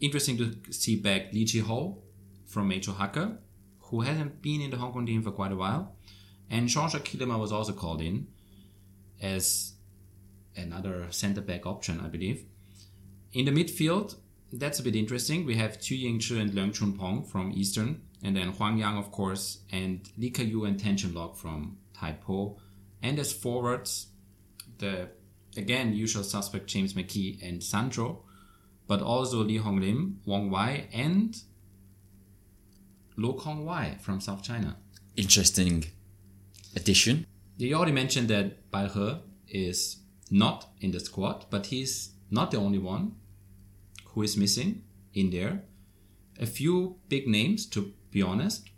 [0.00, 2.02] interesting to see back Lee Ji Ho
[2.48, 3.38] from Major Hacker,
[3.78, 5.94] who hasn't been in the Hong Kong team for quite a while.
[6.50, 8.26] And Jean-Jacques Kilema was also called in
[9.22, 9.74] as
[10.56, 12.44] another centre back option, I believe.
[13.32, 14.16] In the midfield,
[14.52, 15.44] that's a bit interesting.
[15.44, 19.12] We have Tu Yingzhi and Leung Chun Pong from Eastern, and then Huang Yang, of
[19.12, 22.58] course, and Li Kayu and Tan Chun Lok from Tai Po.
[23.02, 24.08] And as forwards,
[24.78, 25.10] the
[25.56, 28.24] again usual suspect Jaimes McKee and Sandro,
[28.86, 31.36] but also Li Hong Lim, Wong Wai, and
[33.18, 34.76] Lo Kong Wai from South China.
[35.16, 35.86] Interesting
[36.76, 37.26] addition.
[37.56, 38.88] You already mentioned that Bai
[39.44, 39.96] He is
[40.30, 43.16] not in the squad, but he's not the only one
[44.04, 45.64] who is missing in there.
[46.38, 48.70] A few big names, to be honest.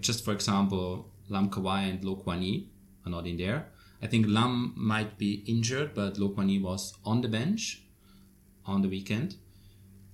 [0.00, 2.70] Just for example, Lam Kawai and Lo Kwan Yee
[3.04, 3.68] are not in there.
[4.00, 7.82] I think Lam might be injured, but Lo Kwan Yee was on the bench
[8.64, 9.36] on the weekend.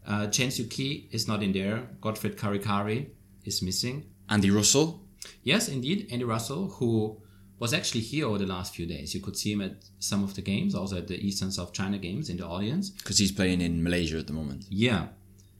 [0.04, 1.90] Uh, Chen Ki is not in there.
[2.00, 3.10] Godfred Karikari
[3.48, 4.11] is missing.
[4.28, 5.02] Andy Russell.
[5.42, 7.20] Yes, indeed, Andy Russell, who
[7.58, 9.14] was actually here over the last few days.
[9.14, 11.98] You could see him at some of the games, also at the Eastern South China
[11.98, 12.90] games in the audience.
[12.90, 14.66] Because he's playing in Malaysia at the moment.
[14.70, 15.08] Yeah.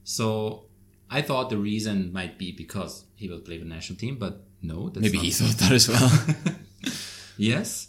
[0.03, 0.65] So
[1.09, 4.89] I thought the reason might be because he will play the national team, but no.
[4.89, 6.11] That's Maybe he thought that as well.
[7.37, 7.87] yes.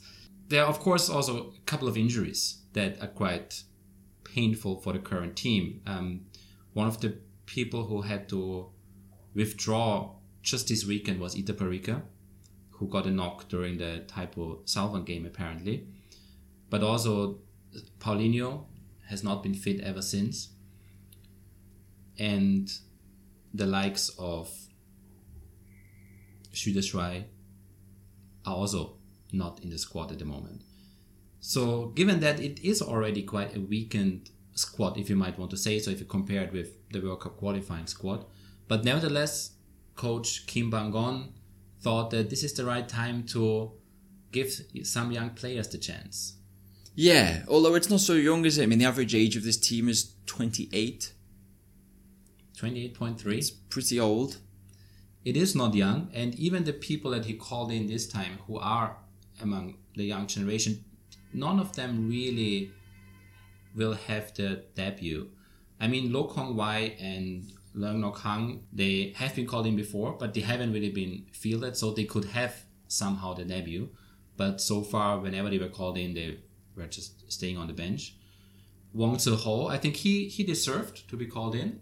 [0.48, 3.62] There are, of course, also a couple of injuries that are quite
[4.24, 5.82] painful for the current team.
[5.86, 6.22] Um,
[6.72, 8.70] one of the people who had to
[9.34, 12.02] withdraw just this weekend was Itaparica,
[12.70, 15.86] who got a knock during the Tai Po Southern game, apparently.
[16.70, 17.38] But also,
[17.98, 18.64] Paulinho
[19.08, 20.50] has not been fit ever since.
[22.18, 22.70] And
[23.52, 24.50] the likes of
[26.52, 27.24] Shuda
[28.46, 28.96] are also
[29.32, 30.62] not in the squad at the moment.
[31.40, 35.56] So, given that it is already quite a weakened squad, if you might want to
[35.56, 38.26] say so, if you compare it with the World Cup qualifying squad,
[38.70, 39.50] but nevertheless,
[39.96, 41.32] coach Kim Pan-gon
[41.80, 43.72] thought that this is the right time to
[44.30, 44.52] give
[44.84, 46.36] some young players the chance.
[46.94, 48.62] Yeah, although it's not so young, is it?
[48.62, 51.12] I mean, the average age of this team is 28.
[52.56, 53.38] 28.3.
[53.38, 54.36] It's pretty old.
[55.24, 58.56] It is not young, and even the people that he called in this time who
[58.58, 58.98] are
[59.42, 60.84] among the young generation,
[61.32, 62.70] none of them really
[63.74, 65.28] will have the debut.
[65.80, 70.34] I mean, Lo Kwan Yee and Leung Hang, they have been called in before, but
[70.34, 73.88] they haven't really been fielded, so they could have somehow the debut.
[74.36, 76.38] But so far, whenever they were called in, they
[76.76, 78.16] were just staying on the bench.
[78.92, 81.80] Wong Tsz Ho, I think he, he deserved to be called in,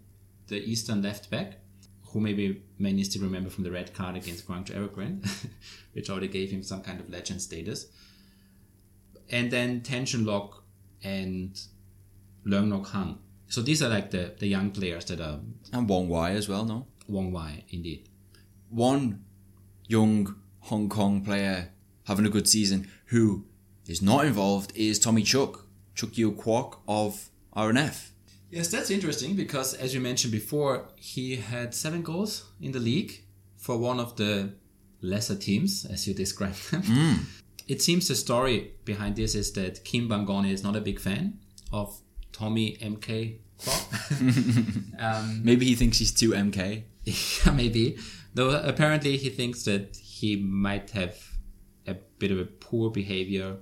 [0.48, 1.60] the Eastern left back,
[2.08, 5.26] who maybe many still remember from the red card against Guangzhou Evergrande,
[5.92, 7.86] which already gave him some kind of legend status.
[9.30, 10.64] And then Tan Chun Lok
[11.02, 11.58] and
[12.46, 13.18] Leung Nok Hang.
[13.48, 15.40] So these are like the, the young players that are
[15.72, 16.86] And Wong Wai as well, no?
[17.08, 18.08] Wong Wai, indeed.
[18.68, 19.24] One
[19.86, 21.70] young Hong Kong player
[22.04, 23.46] having a good season who
[23.86, 28.12] is not involved is Tommy Chuck, Chuck Yiu Kwok of R&F.
[28.50, 33.24] Yes, that's interesting because, as you mentioned before, he had seven goals in the league
[33.56, 34.54] for one of the
[35.02, 36.82] lesser teams, as you described them.
[36.82, 37.14] Hmm.
[37.66, 41.38] It seems the story behind this is that Kim Pan-gon is not a big fan
[41.70, 42.00] of
[42.32, 43.38] Tommy MK
[45.00, 46.82] um, Maybe he thinks he's too MK.
[47.04, 47.98] yeah, maybe.
[48.34, 51.16] Though apparently he thinks that he might have
[51.86, 53.56] a bit of a poor behavior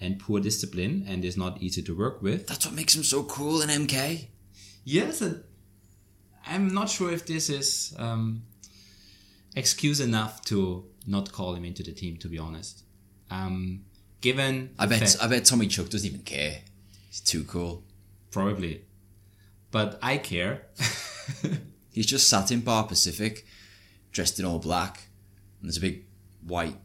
[0.00, 2.46] and poor discipline and is not easy to work with.
[2.46, 4.26] That's what makes him so cool in MK.
[4.84, 5.22] Yes,
[6.46, 8.42] I'm not sure if this is um,
[9.54, 12.16] excuse enough to not call him into the team.
[12.18, 12.84] To be honest,
[13.30, 13.84] um,
[14.20, 16.60] given I bet fact- I bet Tommy Chuck doesn't even care.
[17.08, 17.84] He's too cool.
[18.30, 18.84] Probably,
[19.70, 20.66] but I care.
[21.92, 23.46] He's just sat in Bar Pacific,
[24.12, 25.08] dressed in all black,
[25.60, 26.04] and there's a big
[26.46, 26.76] white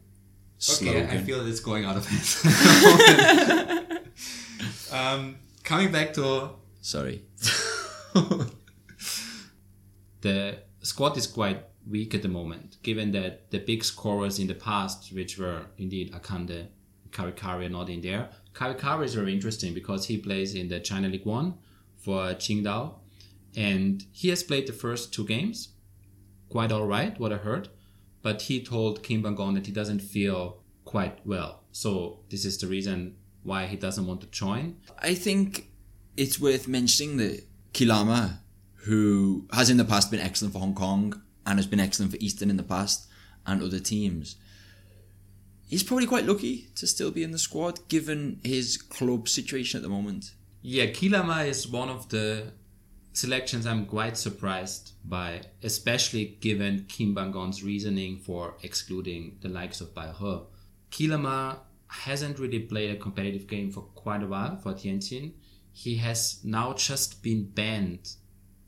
[0.58, 1.04] slogan.
[1.04, 3.98] Okay, I feel that it's going out of hand.
[4.92, 6.50] um, coming back to
[6.84, 7.22] Sorry.
[10.20, 14.54] the squad is quite weak at the moment, given that the big scorers in the
[14.54, 16.66] past, which were indeed Akande,
[17.10, 18.28] Karikari are not in there.
[18.54, 21.54] Karikari is very interesting because he plays in the China League One
[21.96, 22.94] for Qingdao,
[23.56, 25.70] and he has played the first two games,
[26.48, 27.68] quite all right, what I heard,
[28.22, 31.62] but he told Kim Pan-gon that he doesn't feel quite well.
[31.72, 34.76] So this is the reason why he doesn't want to join.
[34.98, 35.68] I think
[36.16, 38.38] it's worth mentioning that Kilama,
[38.86, 42.18] who has in the past been excellent for Hong Kong and has been excellent for
[42.20, 43.08] Eastern in the past
[43.46, 44.36] and other teams,
[45.74, 49.82] he's probably quite lucky to still be in the squad given his club situation at
[49.82, 50.32] the moment.
[50.62, 52.52] Yeah, Kilama is one of the
[53.12, 59.92] selections I'm quite surprised by, especially given Kim Pan-gon's reasoning for excluding the likes of
[59.92, 60.12] Bai
[60.92, 61.58] Kilama
[61.88, 65.32] hasn't really played a competitive game for quite a while for Tianjin.
[65.72, 68.14] He has now just been banned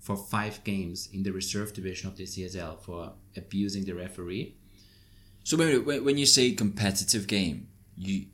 [0.00, 4.56] for five games in the reserve division of the CSL for abusing the referee.
[5.46, 8.26] So wait a minute, when when you say competitive game, you,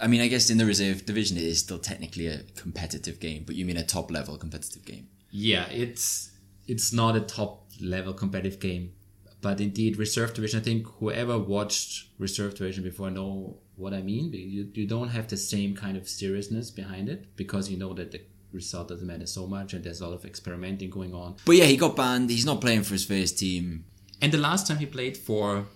[0.00, 3.44] I mean, I guess in the reserve division it is still technically a competitive game,
[3.46, 5.08] but you mean a top level competitive game.
[5.30, 6.30] Yeah, it's
[6.66, 8.92] it's not a top level competitive game
[9.40, 10.60] but indeed, reserve division.
[10.60, 14.32] I think whoever watched reserve division before know what I mean.
[14.32, 18.10] You you don't have the same kind of seriousness behind it because you know that
[18.10, 18.20] the
[18.52, 21.36] result doesn't matter so much, and there's a lot of experimenting going on.
[21.44, 22.30] But yeah, he got banned.
[22.30, 23.84] He's not playing for his first team.
[24.20, 25.66] And the last time he played for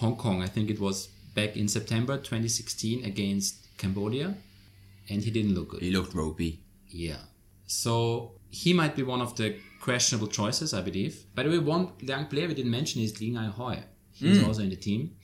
[0.00, 4.34] Hong Kong, I think it was back in September 2016 against Cambodia,
[5.08, 5.82] and he didn't look good.
[5.82, 6.60] He looked ropey.
[6.88, 7.18] Yeah.
[7.66, 11.24] So he might be one of the questionable choices, I believe.
[11.34, 13.82] By the way, one young player we didn't mention is Ling Ai Hoi.
[14.12, 14.46] He's hmm.
[14.46, 15.16] also in the team.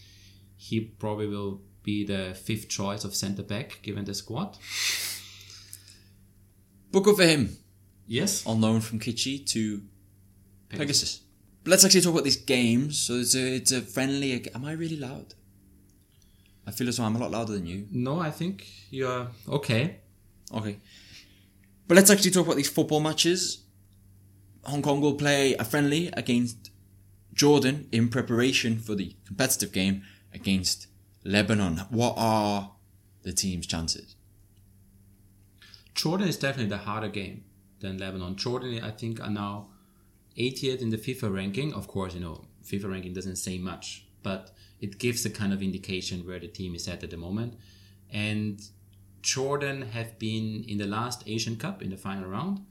[0.56, 4.56] He probably will be the fifth choice of centre back given the squad.
[6.92, 7.56] Good for him.
[8.06, 8.46] Yes.
[8.46, 9.82] On loan from Kitchee to
[10.68, 11.18] Pegasus.
[11.18, 11.23] But
[11.66, 12.98] let's actually talk about these games.
[12.98, 14.48] So it's a it's a friendly.
[14.54, 15.34] Am I really loud?
[16.66, 17.86] I feel as though I'm a lot louder than you.
[17.90, 20.00] No, I think you're okay.
[20.52, 20.78] Okay.
[21.86, 23.64] But let's actually talk about these football matches.
[24.64, 26.70] Hong Kong will play a friendly against
[27.34, 30.02] Jordan in preparation for the competitive game
[30.32, 30.86] against
[31.22, 31.78] Lebanon.
[31.90, 32.72] What are
[33.22, 34.16] the team's chances?
[35.94, 37.44] Jordan is definitely the harder game
[37.80, 38.36] than Lebanon.
[38.36, 39.68] Jordan, I think, are now
[40.36, 41.72] 80th in the FIFA ranking.
[41.72, 45.62] Of course, you know, FIFA ranking doesn't say much, but it gives a kind of
[45.62, 47.54] indication where the team is at at the moment.
[48.10, 48.60] And
[49.22, 52.64] Jordan have been in the last Asian Cup in the final round.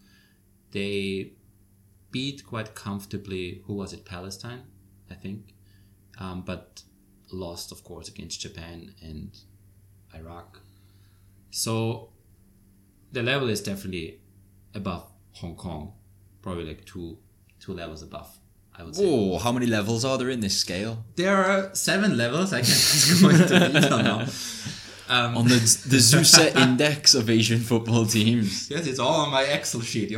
[0.72, 1.34] They
[2.11, 4.64] beat quite comfortably, who was it, Palestine,
[5.09, 5.55] I think,
[6.20, 6.84] um, but
[7.32, 9.36] lost, of course, against Japan and
[10.14, 10.59] Iraq.
[11.49, 12.09] So
[13.11, 14.20] the level is definitely
[14.76, 15.93] above Hong Kong,
[16.41, 17.18] probably like two
[17.64, 18.30] two levels above.
[18.76, 19.03] I would say.
[19.05, 21.05] Oh, how many levels are there in this scale?
[21.16, 22.51] There are seven levels.
[22.53, 24.26] I can't go into detail now.
[25.07, 25.55] Um, On the
[25.93, 28.70] the Zuser index of Asian football teams.
[28.70, 30.16] Yes, it's all on my Excel sheet.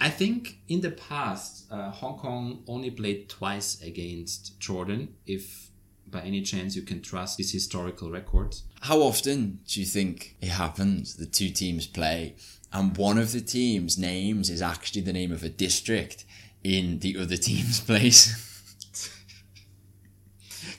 [0.00, 5.14] I think in the past, uh, Hong Kong only played twice against Jordan.
[5.26, 5.70] If
[6.06, 8.56] by any chance you can trust this historical record.
[8.82, 12.36] How often do you think it happens the two teams play
[12.74, 16.24] and one of the team's names is actually the name of a district
[16.62, 18.20] in the other team's place?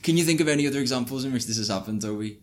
[0.02, 2.38] Can you think of any other examples in which this has happened, Toby?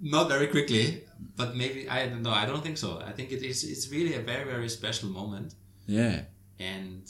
[0.00, 1.04] Not very quickly,
[1.36, 2.30] but maybe I don't know.
[2.30, 3.00] I don't think so.
[3.06, 3.64] I think it is.
[3.64, 5.54] It's really a very very special moment,
[5.86, 6.22] Yeah.
[6.58, 7.02] and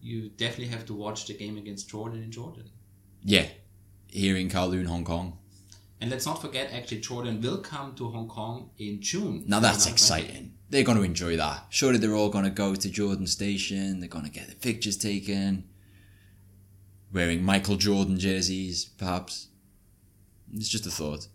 [0.00, 2.70] you definitely have to watch the game against Jordan in Jordan.
[3.22, 3.46] Yeah.
[4.08, 5.38] Here in Kowloon, Hong Kong.
[6.00, 9.44] And let's not forget, actually, Jordan will come to Hong Kong in June.
[9.46, 10.54] Now that's exciting.
[10.70, 11.66] They're going to enjoy that.
[11.68, 14.00] Surely they're all going to go to Jordan Station.
[14.00, 15.64] They're going to get the pictures taken.
[17.12, 19.48] Wearing Michael Jordan jerseys, perhaps.
[20.54, 21.26] It's just a thought.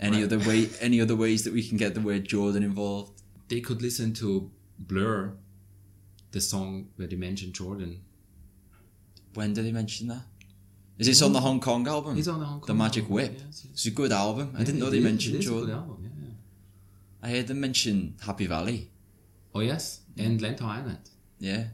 [0.00, 0.24] Any Right.
[0.32, 0.68] other way?
[0.80, 3.22] Any other ways that we can get the word Jordan involved?
[3.48, 5.34] They could listen to Blur,
[6.32, 8.00] the song where they mentioned Jordan.
[9.34, 10.22] When did they mention that?
[10.98, 12.16] Is this on the Hong Kong album?
[12.18, 12.66] It's on the Hong Kong.
[12.68, 13.32] The Magic album, Whip.
[13.34, 13.66] yes, yes.
[13.72, 14.54] It's a good album.
[14.56, 15.70] I didn't know they is- mentioned Jordan.
[16.00, 16.28] yeah, yeah.
[17.22, 18.90] I heard them mention Happy Valley.
[19.54, 20.98] Oh yes, and Lantau Island,
[21.38, 21.64] Yeah.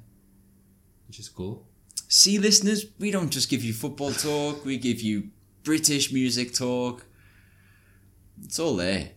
[1.08, 1.66] which is cool.
[2.08, 5.30] See, listeners, we don't just give you football talk, we give you
[5.64, 7.04] British music talk.
[8.42, 9.10] It's all there.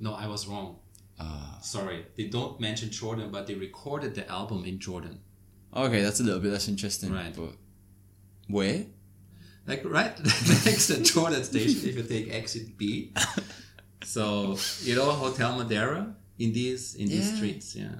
[0.00, 0.78] No, I was wrong.
[1.18, 1.58] Ah.
[1.62, 5.20] Sorry, they don't mention Jordan, but they recorded the album in Jordan.
[5.74, 7.12] Okay, that's a little bit less interesting.
[7.12, 7.34] Right.
[7.34, 7.52] But
[8.48, 8.86] where?
[9.66, 10.16] Like right
[10.64, 13.12] next to Jordan Station, if you take exit B.
[14.04, 17.36] So you know Hotel Madera in these in these Yeah.
[17.36, 17.94] streets, yeah.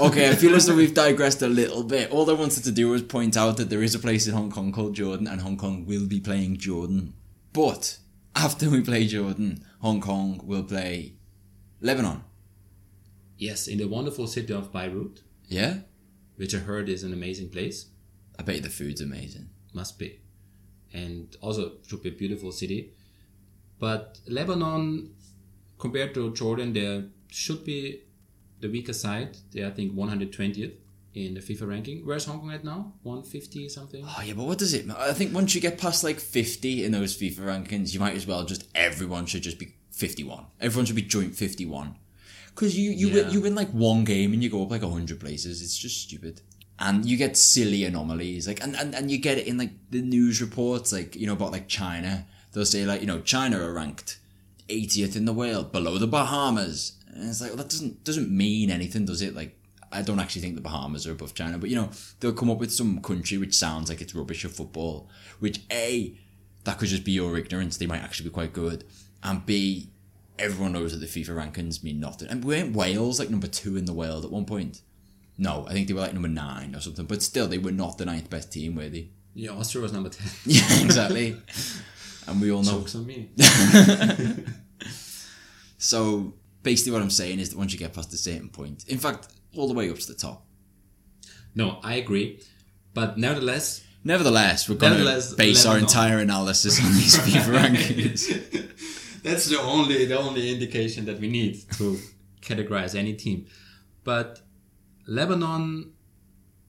[0.00, 2.10] Okay, I feel as though we've digressed a little bit.
[2.10, 4.50] All I wanted to do was point out that there is a place in Hong
[4.50, 7.12] Kong called Jordan, and Hong Kong will be playing Jordan.
[7.52, 7.98] But
[8.34, 11.14] after we play Jordan, Hong Kong will play
[11.80, 12.22] Lebanon.
[13.36, 15.78] Yes, in the wonderful city of Beirut, Yeah?
[16.36, 17.86] which I heard is an amazing place.
[18.38, 19.48] I bet you the food's amazing.
[19.74, 20.20] must be
[20.92, 22.92] and also should be a beautiful city
[23.78, 25.10] but lebanon
[25.78, 28.00] compared to jordan there should be
[28.60, 30.72] the weaker side they are, i think 120th
[31.14, 34.58] in the fifa ranking where's hong kong at now 150 something Oh yeah, but what
[34.58, 35.00] does it matter?
[35.00, 38.26] I think once you get past like 50 in those FIFA rankings, you might as
[38.26, 40.44] well just, everyone should just be 51.
[40.60, 41.96] Everyone should be joint 51.
[42.54, 43.14] Because you, you, Yeah.
[43.24, 45.60] win, you win like one game and you go up like 100 places.
[45.62, 46.40] It's just stupid.
[46.80, 48.46] And you get silly anomalies.
[48.46, 51.32] Like, and, and, and you get it in like the news reports, like, you know,
[51.32, 52.26] about like China.
[52.52, 54.18] They'll say like, you know, China are ranked
[54.68, 56.92] 80th in the world, below the Bahamas.
[57.12, 59.34] And it's like, well, that doesn't, doesn't mean anything, does it?
[59.34, 59.58] Like,
[59.90, 62.58] I don't actually think the Bahamas are above China, but you know, they'll come up
[62.58, 65.08] with some country which sounds like it's rubbish of football,
[65.38, 66.16] which A,
[66.64, 68.84] that could just be your ignorance, they might actually be quite good,
[69.22, 69.88] and B,
[70.38, 72.28] everyone knows that the FIFA rankings mean nothing.
[72.28, 74.82] And weren't Wales like number two in the world at one point?
[75.38, 77.06] No, I think they were like number nine or something.
[77.06, 79.10] But still, they were not the ninth best team, were they?
[79.34, 80.26] Yeah, Austria was number 10.
[80.46, 81.36] Yeah, exactly.
[82.26, 82.80] and we all know.
[82.80, 83.30] Jokes on me.
[85.78, 88.98] So basically, what I'm saying is that once you get past a certain point, in
[88.98, 90.44] fact, all the way up to the top.
[91.54, 92.42] No, I agree.
[92.94, 99.22] But nevertheless, Nevertheless, we're going to base our entire analysis on these FIFA rankings.
[99.22, 101.98] that's the only the only indication that we need to
[102.40, 103.46] categorize any team.
[104.04, 104.40] But
[105.08, 105.92] Lebanon,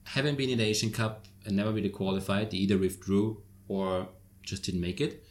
[0.04, 4.08] having been in the Asian Cup and never really qualified, they either withdrew or
[4.42, 5.22] just didn't make it.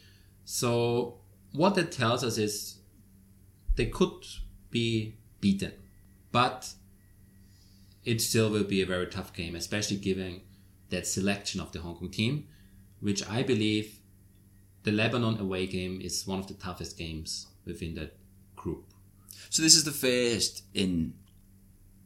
[0.44, 1.18] So
[1.52, 2.78] what that tells us is
[3.74, 4.24] they could
[4.70, 5.72] be beaten,
[6.30, 6.72] but
[8.04, 10.42] it still will be a very tough game, especially given
[10.90, 12.46] that selection of the Hong Kong team,
[13.00, 13.98] which I believe
[14.84, 18.16] the Lebanon away game is one of the toughest games within that
[18.54, 18.84] group.
[19.48, 21.14] so this is the first in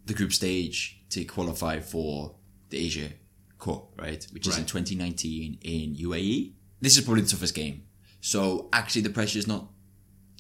[0.06, 2.34] the group stage to qualify for
[2.70, 3.10] the Asia
[3.58, 4.26] Cup, right?
[4.32, 6.52] Which is in 2019 in UAE.
[6.80, 7.84] This is probably the toughest game.
[8.20, 9.68] So actually, the pressure is not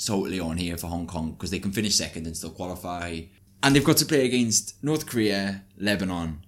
[0.04, 3.22] totally on here for Hong Kong because they can finish second and still qualify.
[3.62, 6.44] And they've got to play against North Korea, Lebanon,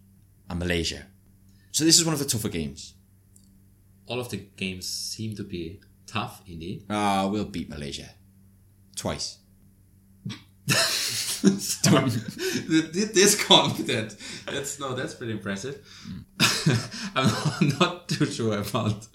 [0.51, 1.07] and Malaysia.
[1.73, 2.95] So this is one of the tougher games.
[4.07, 6.85] All of the games seem to be tough indeed.
[6.89, 8.11] Ah, we'll beat Malaysia
[8.95, 9.39] twice.
[11.59, 12.11] Sorry.
[12.11, 14.17] this confident.
[14.47, 15.85] That's no, that's pretty impressive.
[17.15, 19.07] I'm not too sure about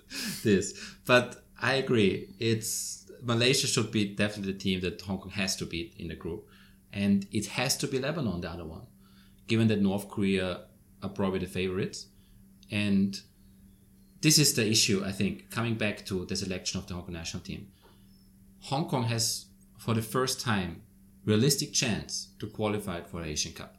[0.44, 2.34] this, but I agree.
[2.40, 6.16] It's Malaysia should be definitely the team that Hong Kong has to beat in the
[6.16, 6.48] group,
[6.94, 8.88] and it has to be Lebanon, the other one,
[9.48, 10.66] given that North Korea
[11.04, 12.08] are probably the favorites,
[12.70, 13.20] and
[14.22, 15.04] this is the issue.
[15.06, 17.68] I think coming back to the selection of the Hong Kong national team,
[18.62, 19.46] Hong Kong has
[19.78, 20.84] for the first time
[21.26, 23.76] realistic chance to qualify for the Asian Cup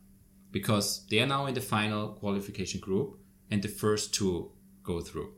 [0.50, 3.18] because they are now in the final qualification group
[3.50, 4.50] and the first two
[4.82, 5.32] go through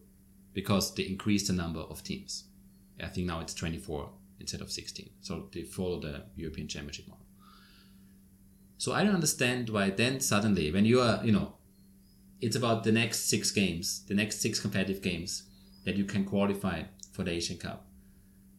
[0.52, 2.44] because they increased the number of teams.
[3.02, 5.10] I think now it's 24 instead of 16.
[5.20, 7.24] So they follow the European Championship model.
[8.76, 11.54] So I don't understand why then suddenly when you are, you know,
[12.40, 15.44] it's about the next six games, the next six competitive games
[15.84, 16.82] that you can qualify
[17.12, 17.86] for the Asian Cup.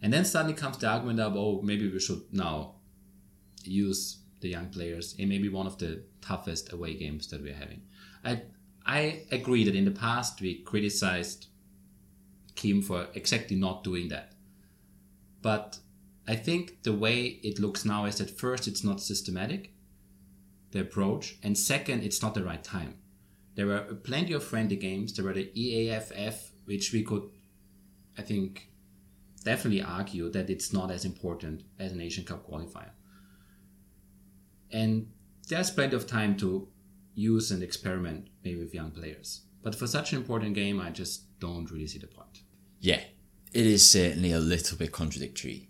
[0.01, 2.74] And then suddenly comes the argument of, oh, maybe we should now
[3.71, 7.81] use the young players in maybe one of the toughest away games that we're having.
[8.23, 8.43] I
[8.85, 11.47] I agree that in the past we criticized
[12.55, 14.33] Kim for exactly not doing that.
[15.41, 15.79] But
[16.27, 19.73] I think the way it looks now is that first it's not systematic,
[20.71, 22.95] the approach, and second it's not the right time.
[23.55, 25.13] There were plenty of friendly games.
[25.13, 27.29] There were the EAFF, which we could,
[28.17, 28.69] I think,
[29.43, 32.89] definitely argue that it's not as important as an Asian Cup qualifier.
[34.75, 35.07] And
[35.47, 36.67] there's plenty of time to
[37.13, 39.41] use and experiment maybe with young players.
[39.63, 42.41] But for such an important game, I just don't really see the point.
[42.81, 42.99] Yeah,
[43.53, 45.69] it is certainly a little bit contradictory.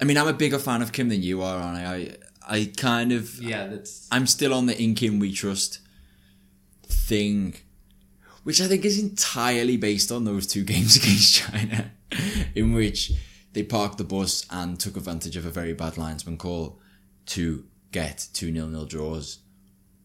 [0.00, 2.72] I mean, I'm a bigger fan of Kim than you are, and I, I, I
[2.74, 5.80] kind of, Yeah, that's I'm still on the in Kim we trust
[6.84, 7.56] thing,
[8.44, 11.92] which I think is entirely based on those two games against China,
[12.54, 13.12] in which
[13.52, 16.80] they parked the bus and took advantage of a very bad linesman call
[17.26, 19.38] to get two nil nil draws.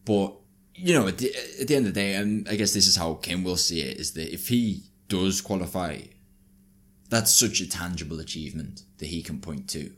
[0.04, 0.34] But
[0.74, 2.96] you know, at the, at the end of the day, and I guess this is
[2.96, 5.98] how Kim will see it: is that if he does qualify,
[7.08, 9.92] that's such a tangible achievement that he can point to,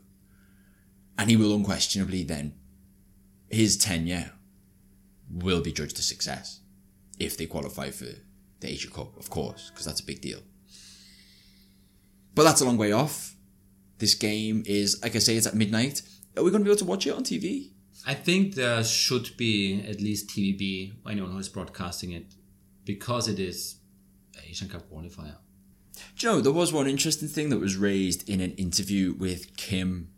[1.17, 2.55] and he will unquestionably then
[3.51, 4.31] his tenure
[5.29, 6.61] will be judged a success
[7.19, 8.05] if they qualify for
[8.59, 10.39] the Asia Cup, of course, because that's a big deal.
[12.33, 13.35] But that's a long way off.
[13.97, 16.01] This game is, like I say, it's at midnight.
[16.37, 17.70] Are we going to be able to watch it on TV?
[18.05, 22.33] I think there should be at least TVB, anyone who is broadcasting it,
[22.85, 23.75] because it is
[24.49, 25.35] Asian Cup qualifier.
[26.17, 29.55] Do you know, there was one interesting thing that was raised in an interview with
[29.55, 30.09] Kim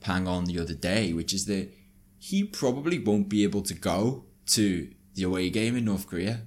[0.00, 1.72] Pan-gon the other day, which is that
[2.18, 6.42] he probably won't be able to go to the away game in North Korea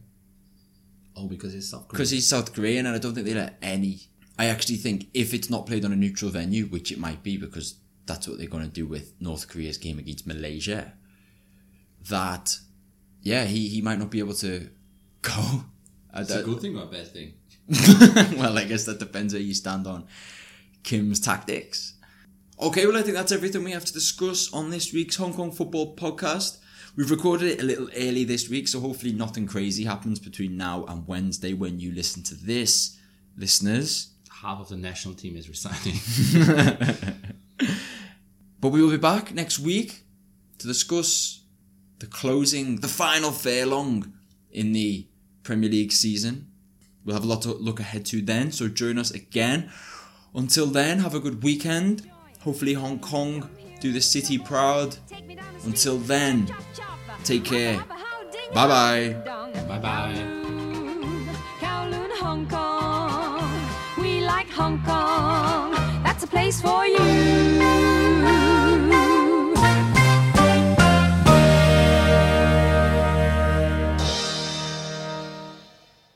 [1.16, 1.92] Oh, because it's South Korea.
[1.92, 4.00] because he's South Korean, and I don't think they let any.
[4.40, 7.38] I actually think if it's not played on a neutral venue, which it might be
[7.38, 7.76] because
[8.06, 10.94] that's what they're going to do with North Korea's game against Malaysia,
[12.10, 12.58] that
[13.22, 14.70] yeah, he, he might not be able to
[15.22, 15.66] go.
[16.14, 17.34] It's a good thing or a bad thing?
[18.38, 20.06] well, I guess that depends where you stand on
[20.84, 21.94] Kim's tactics.
[22.60, 25.52] Okay, well, I think that's everything we have to discuss on this week's Hong Kong
[25.52, 26.58] Football Podcast.
[26.96, 30.84] We've recorded it a little early this week, so hopefully nothing crazy happens between now
[30.86, 32.98] and Wednesday when you listen to this,
[33.38, 34.10] listeners.
[34.30, 36.00] Half of the national team is resigning.
[38.62, 40.04] But we will be back next week
[40.60, 41.42] to discuss
[41.98, 44.14] the closing, the final furlong
[44.52, 45.08] in the
[45.42, 46.48] Premier League season.
[47.04, 49.72] We'll have a lot to look ahead to then, so join us again.
[50.36, 52.10] Until then, have a good weekend.
[52.42, 53.50] Hopefully, Hong Kong
[53.80, 54.96] do the city proud.
[55.66, 56.54] Until then,
[57.24, 57.84] take care.
[58.54, 59.14] Bye bye.
[59.68, 60.14] Bye bye.
[61.60, 63.52] Kowloon, Hong Kong.
[63.98, 65.72] We like Hong Kong.
[66.04, 68.51] That's a place for you.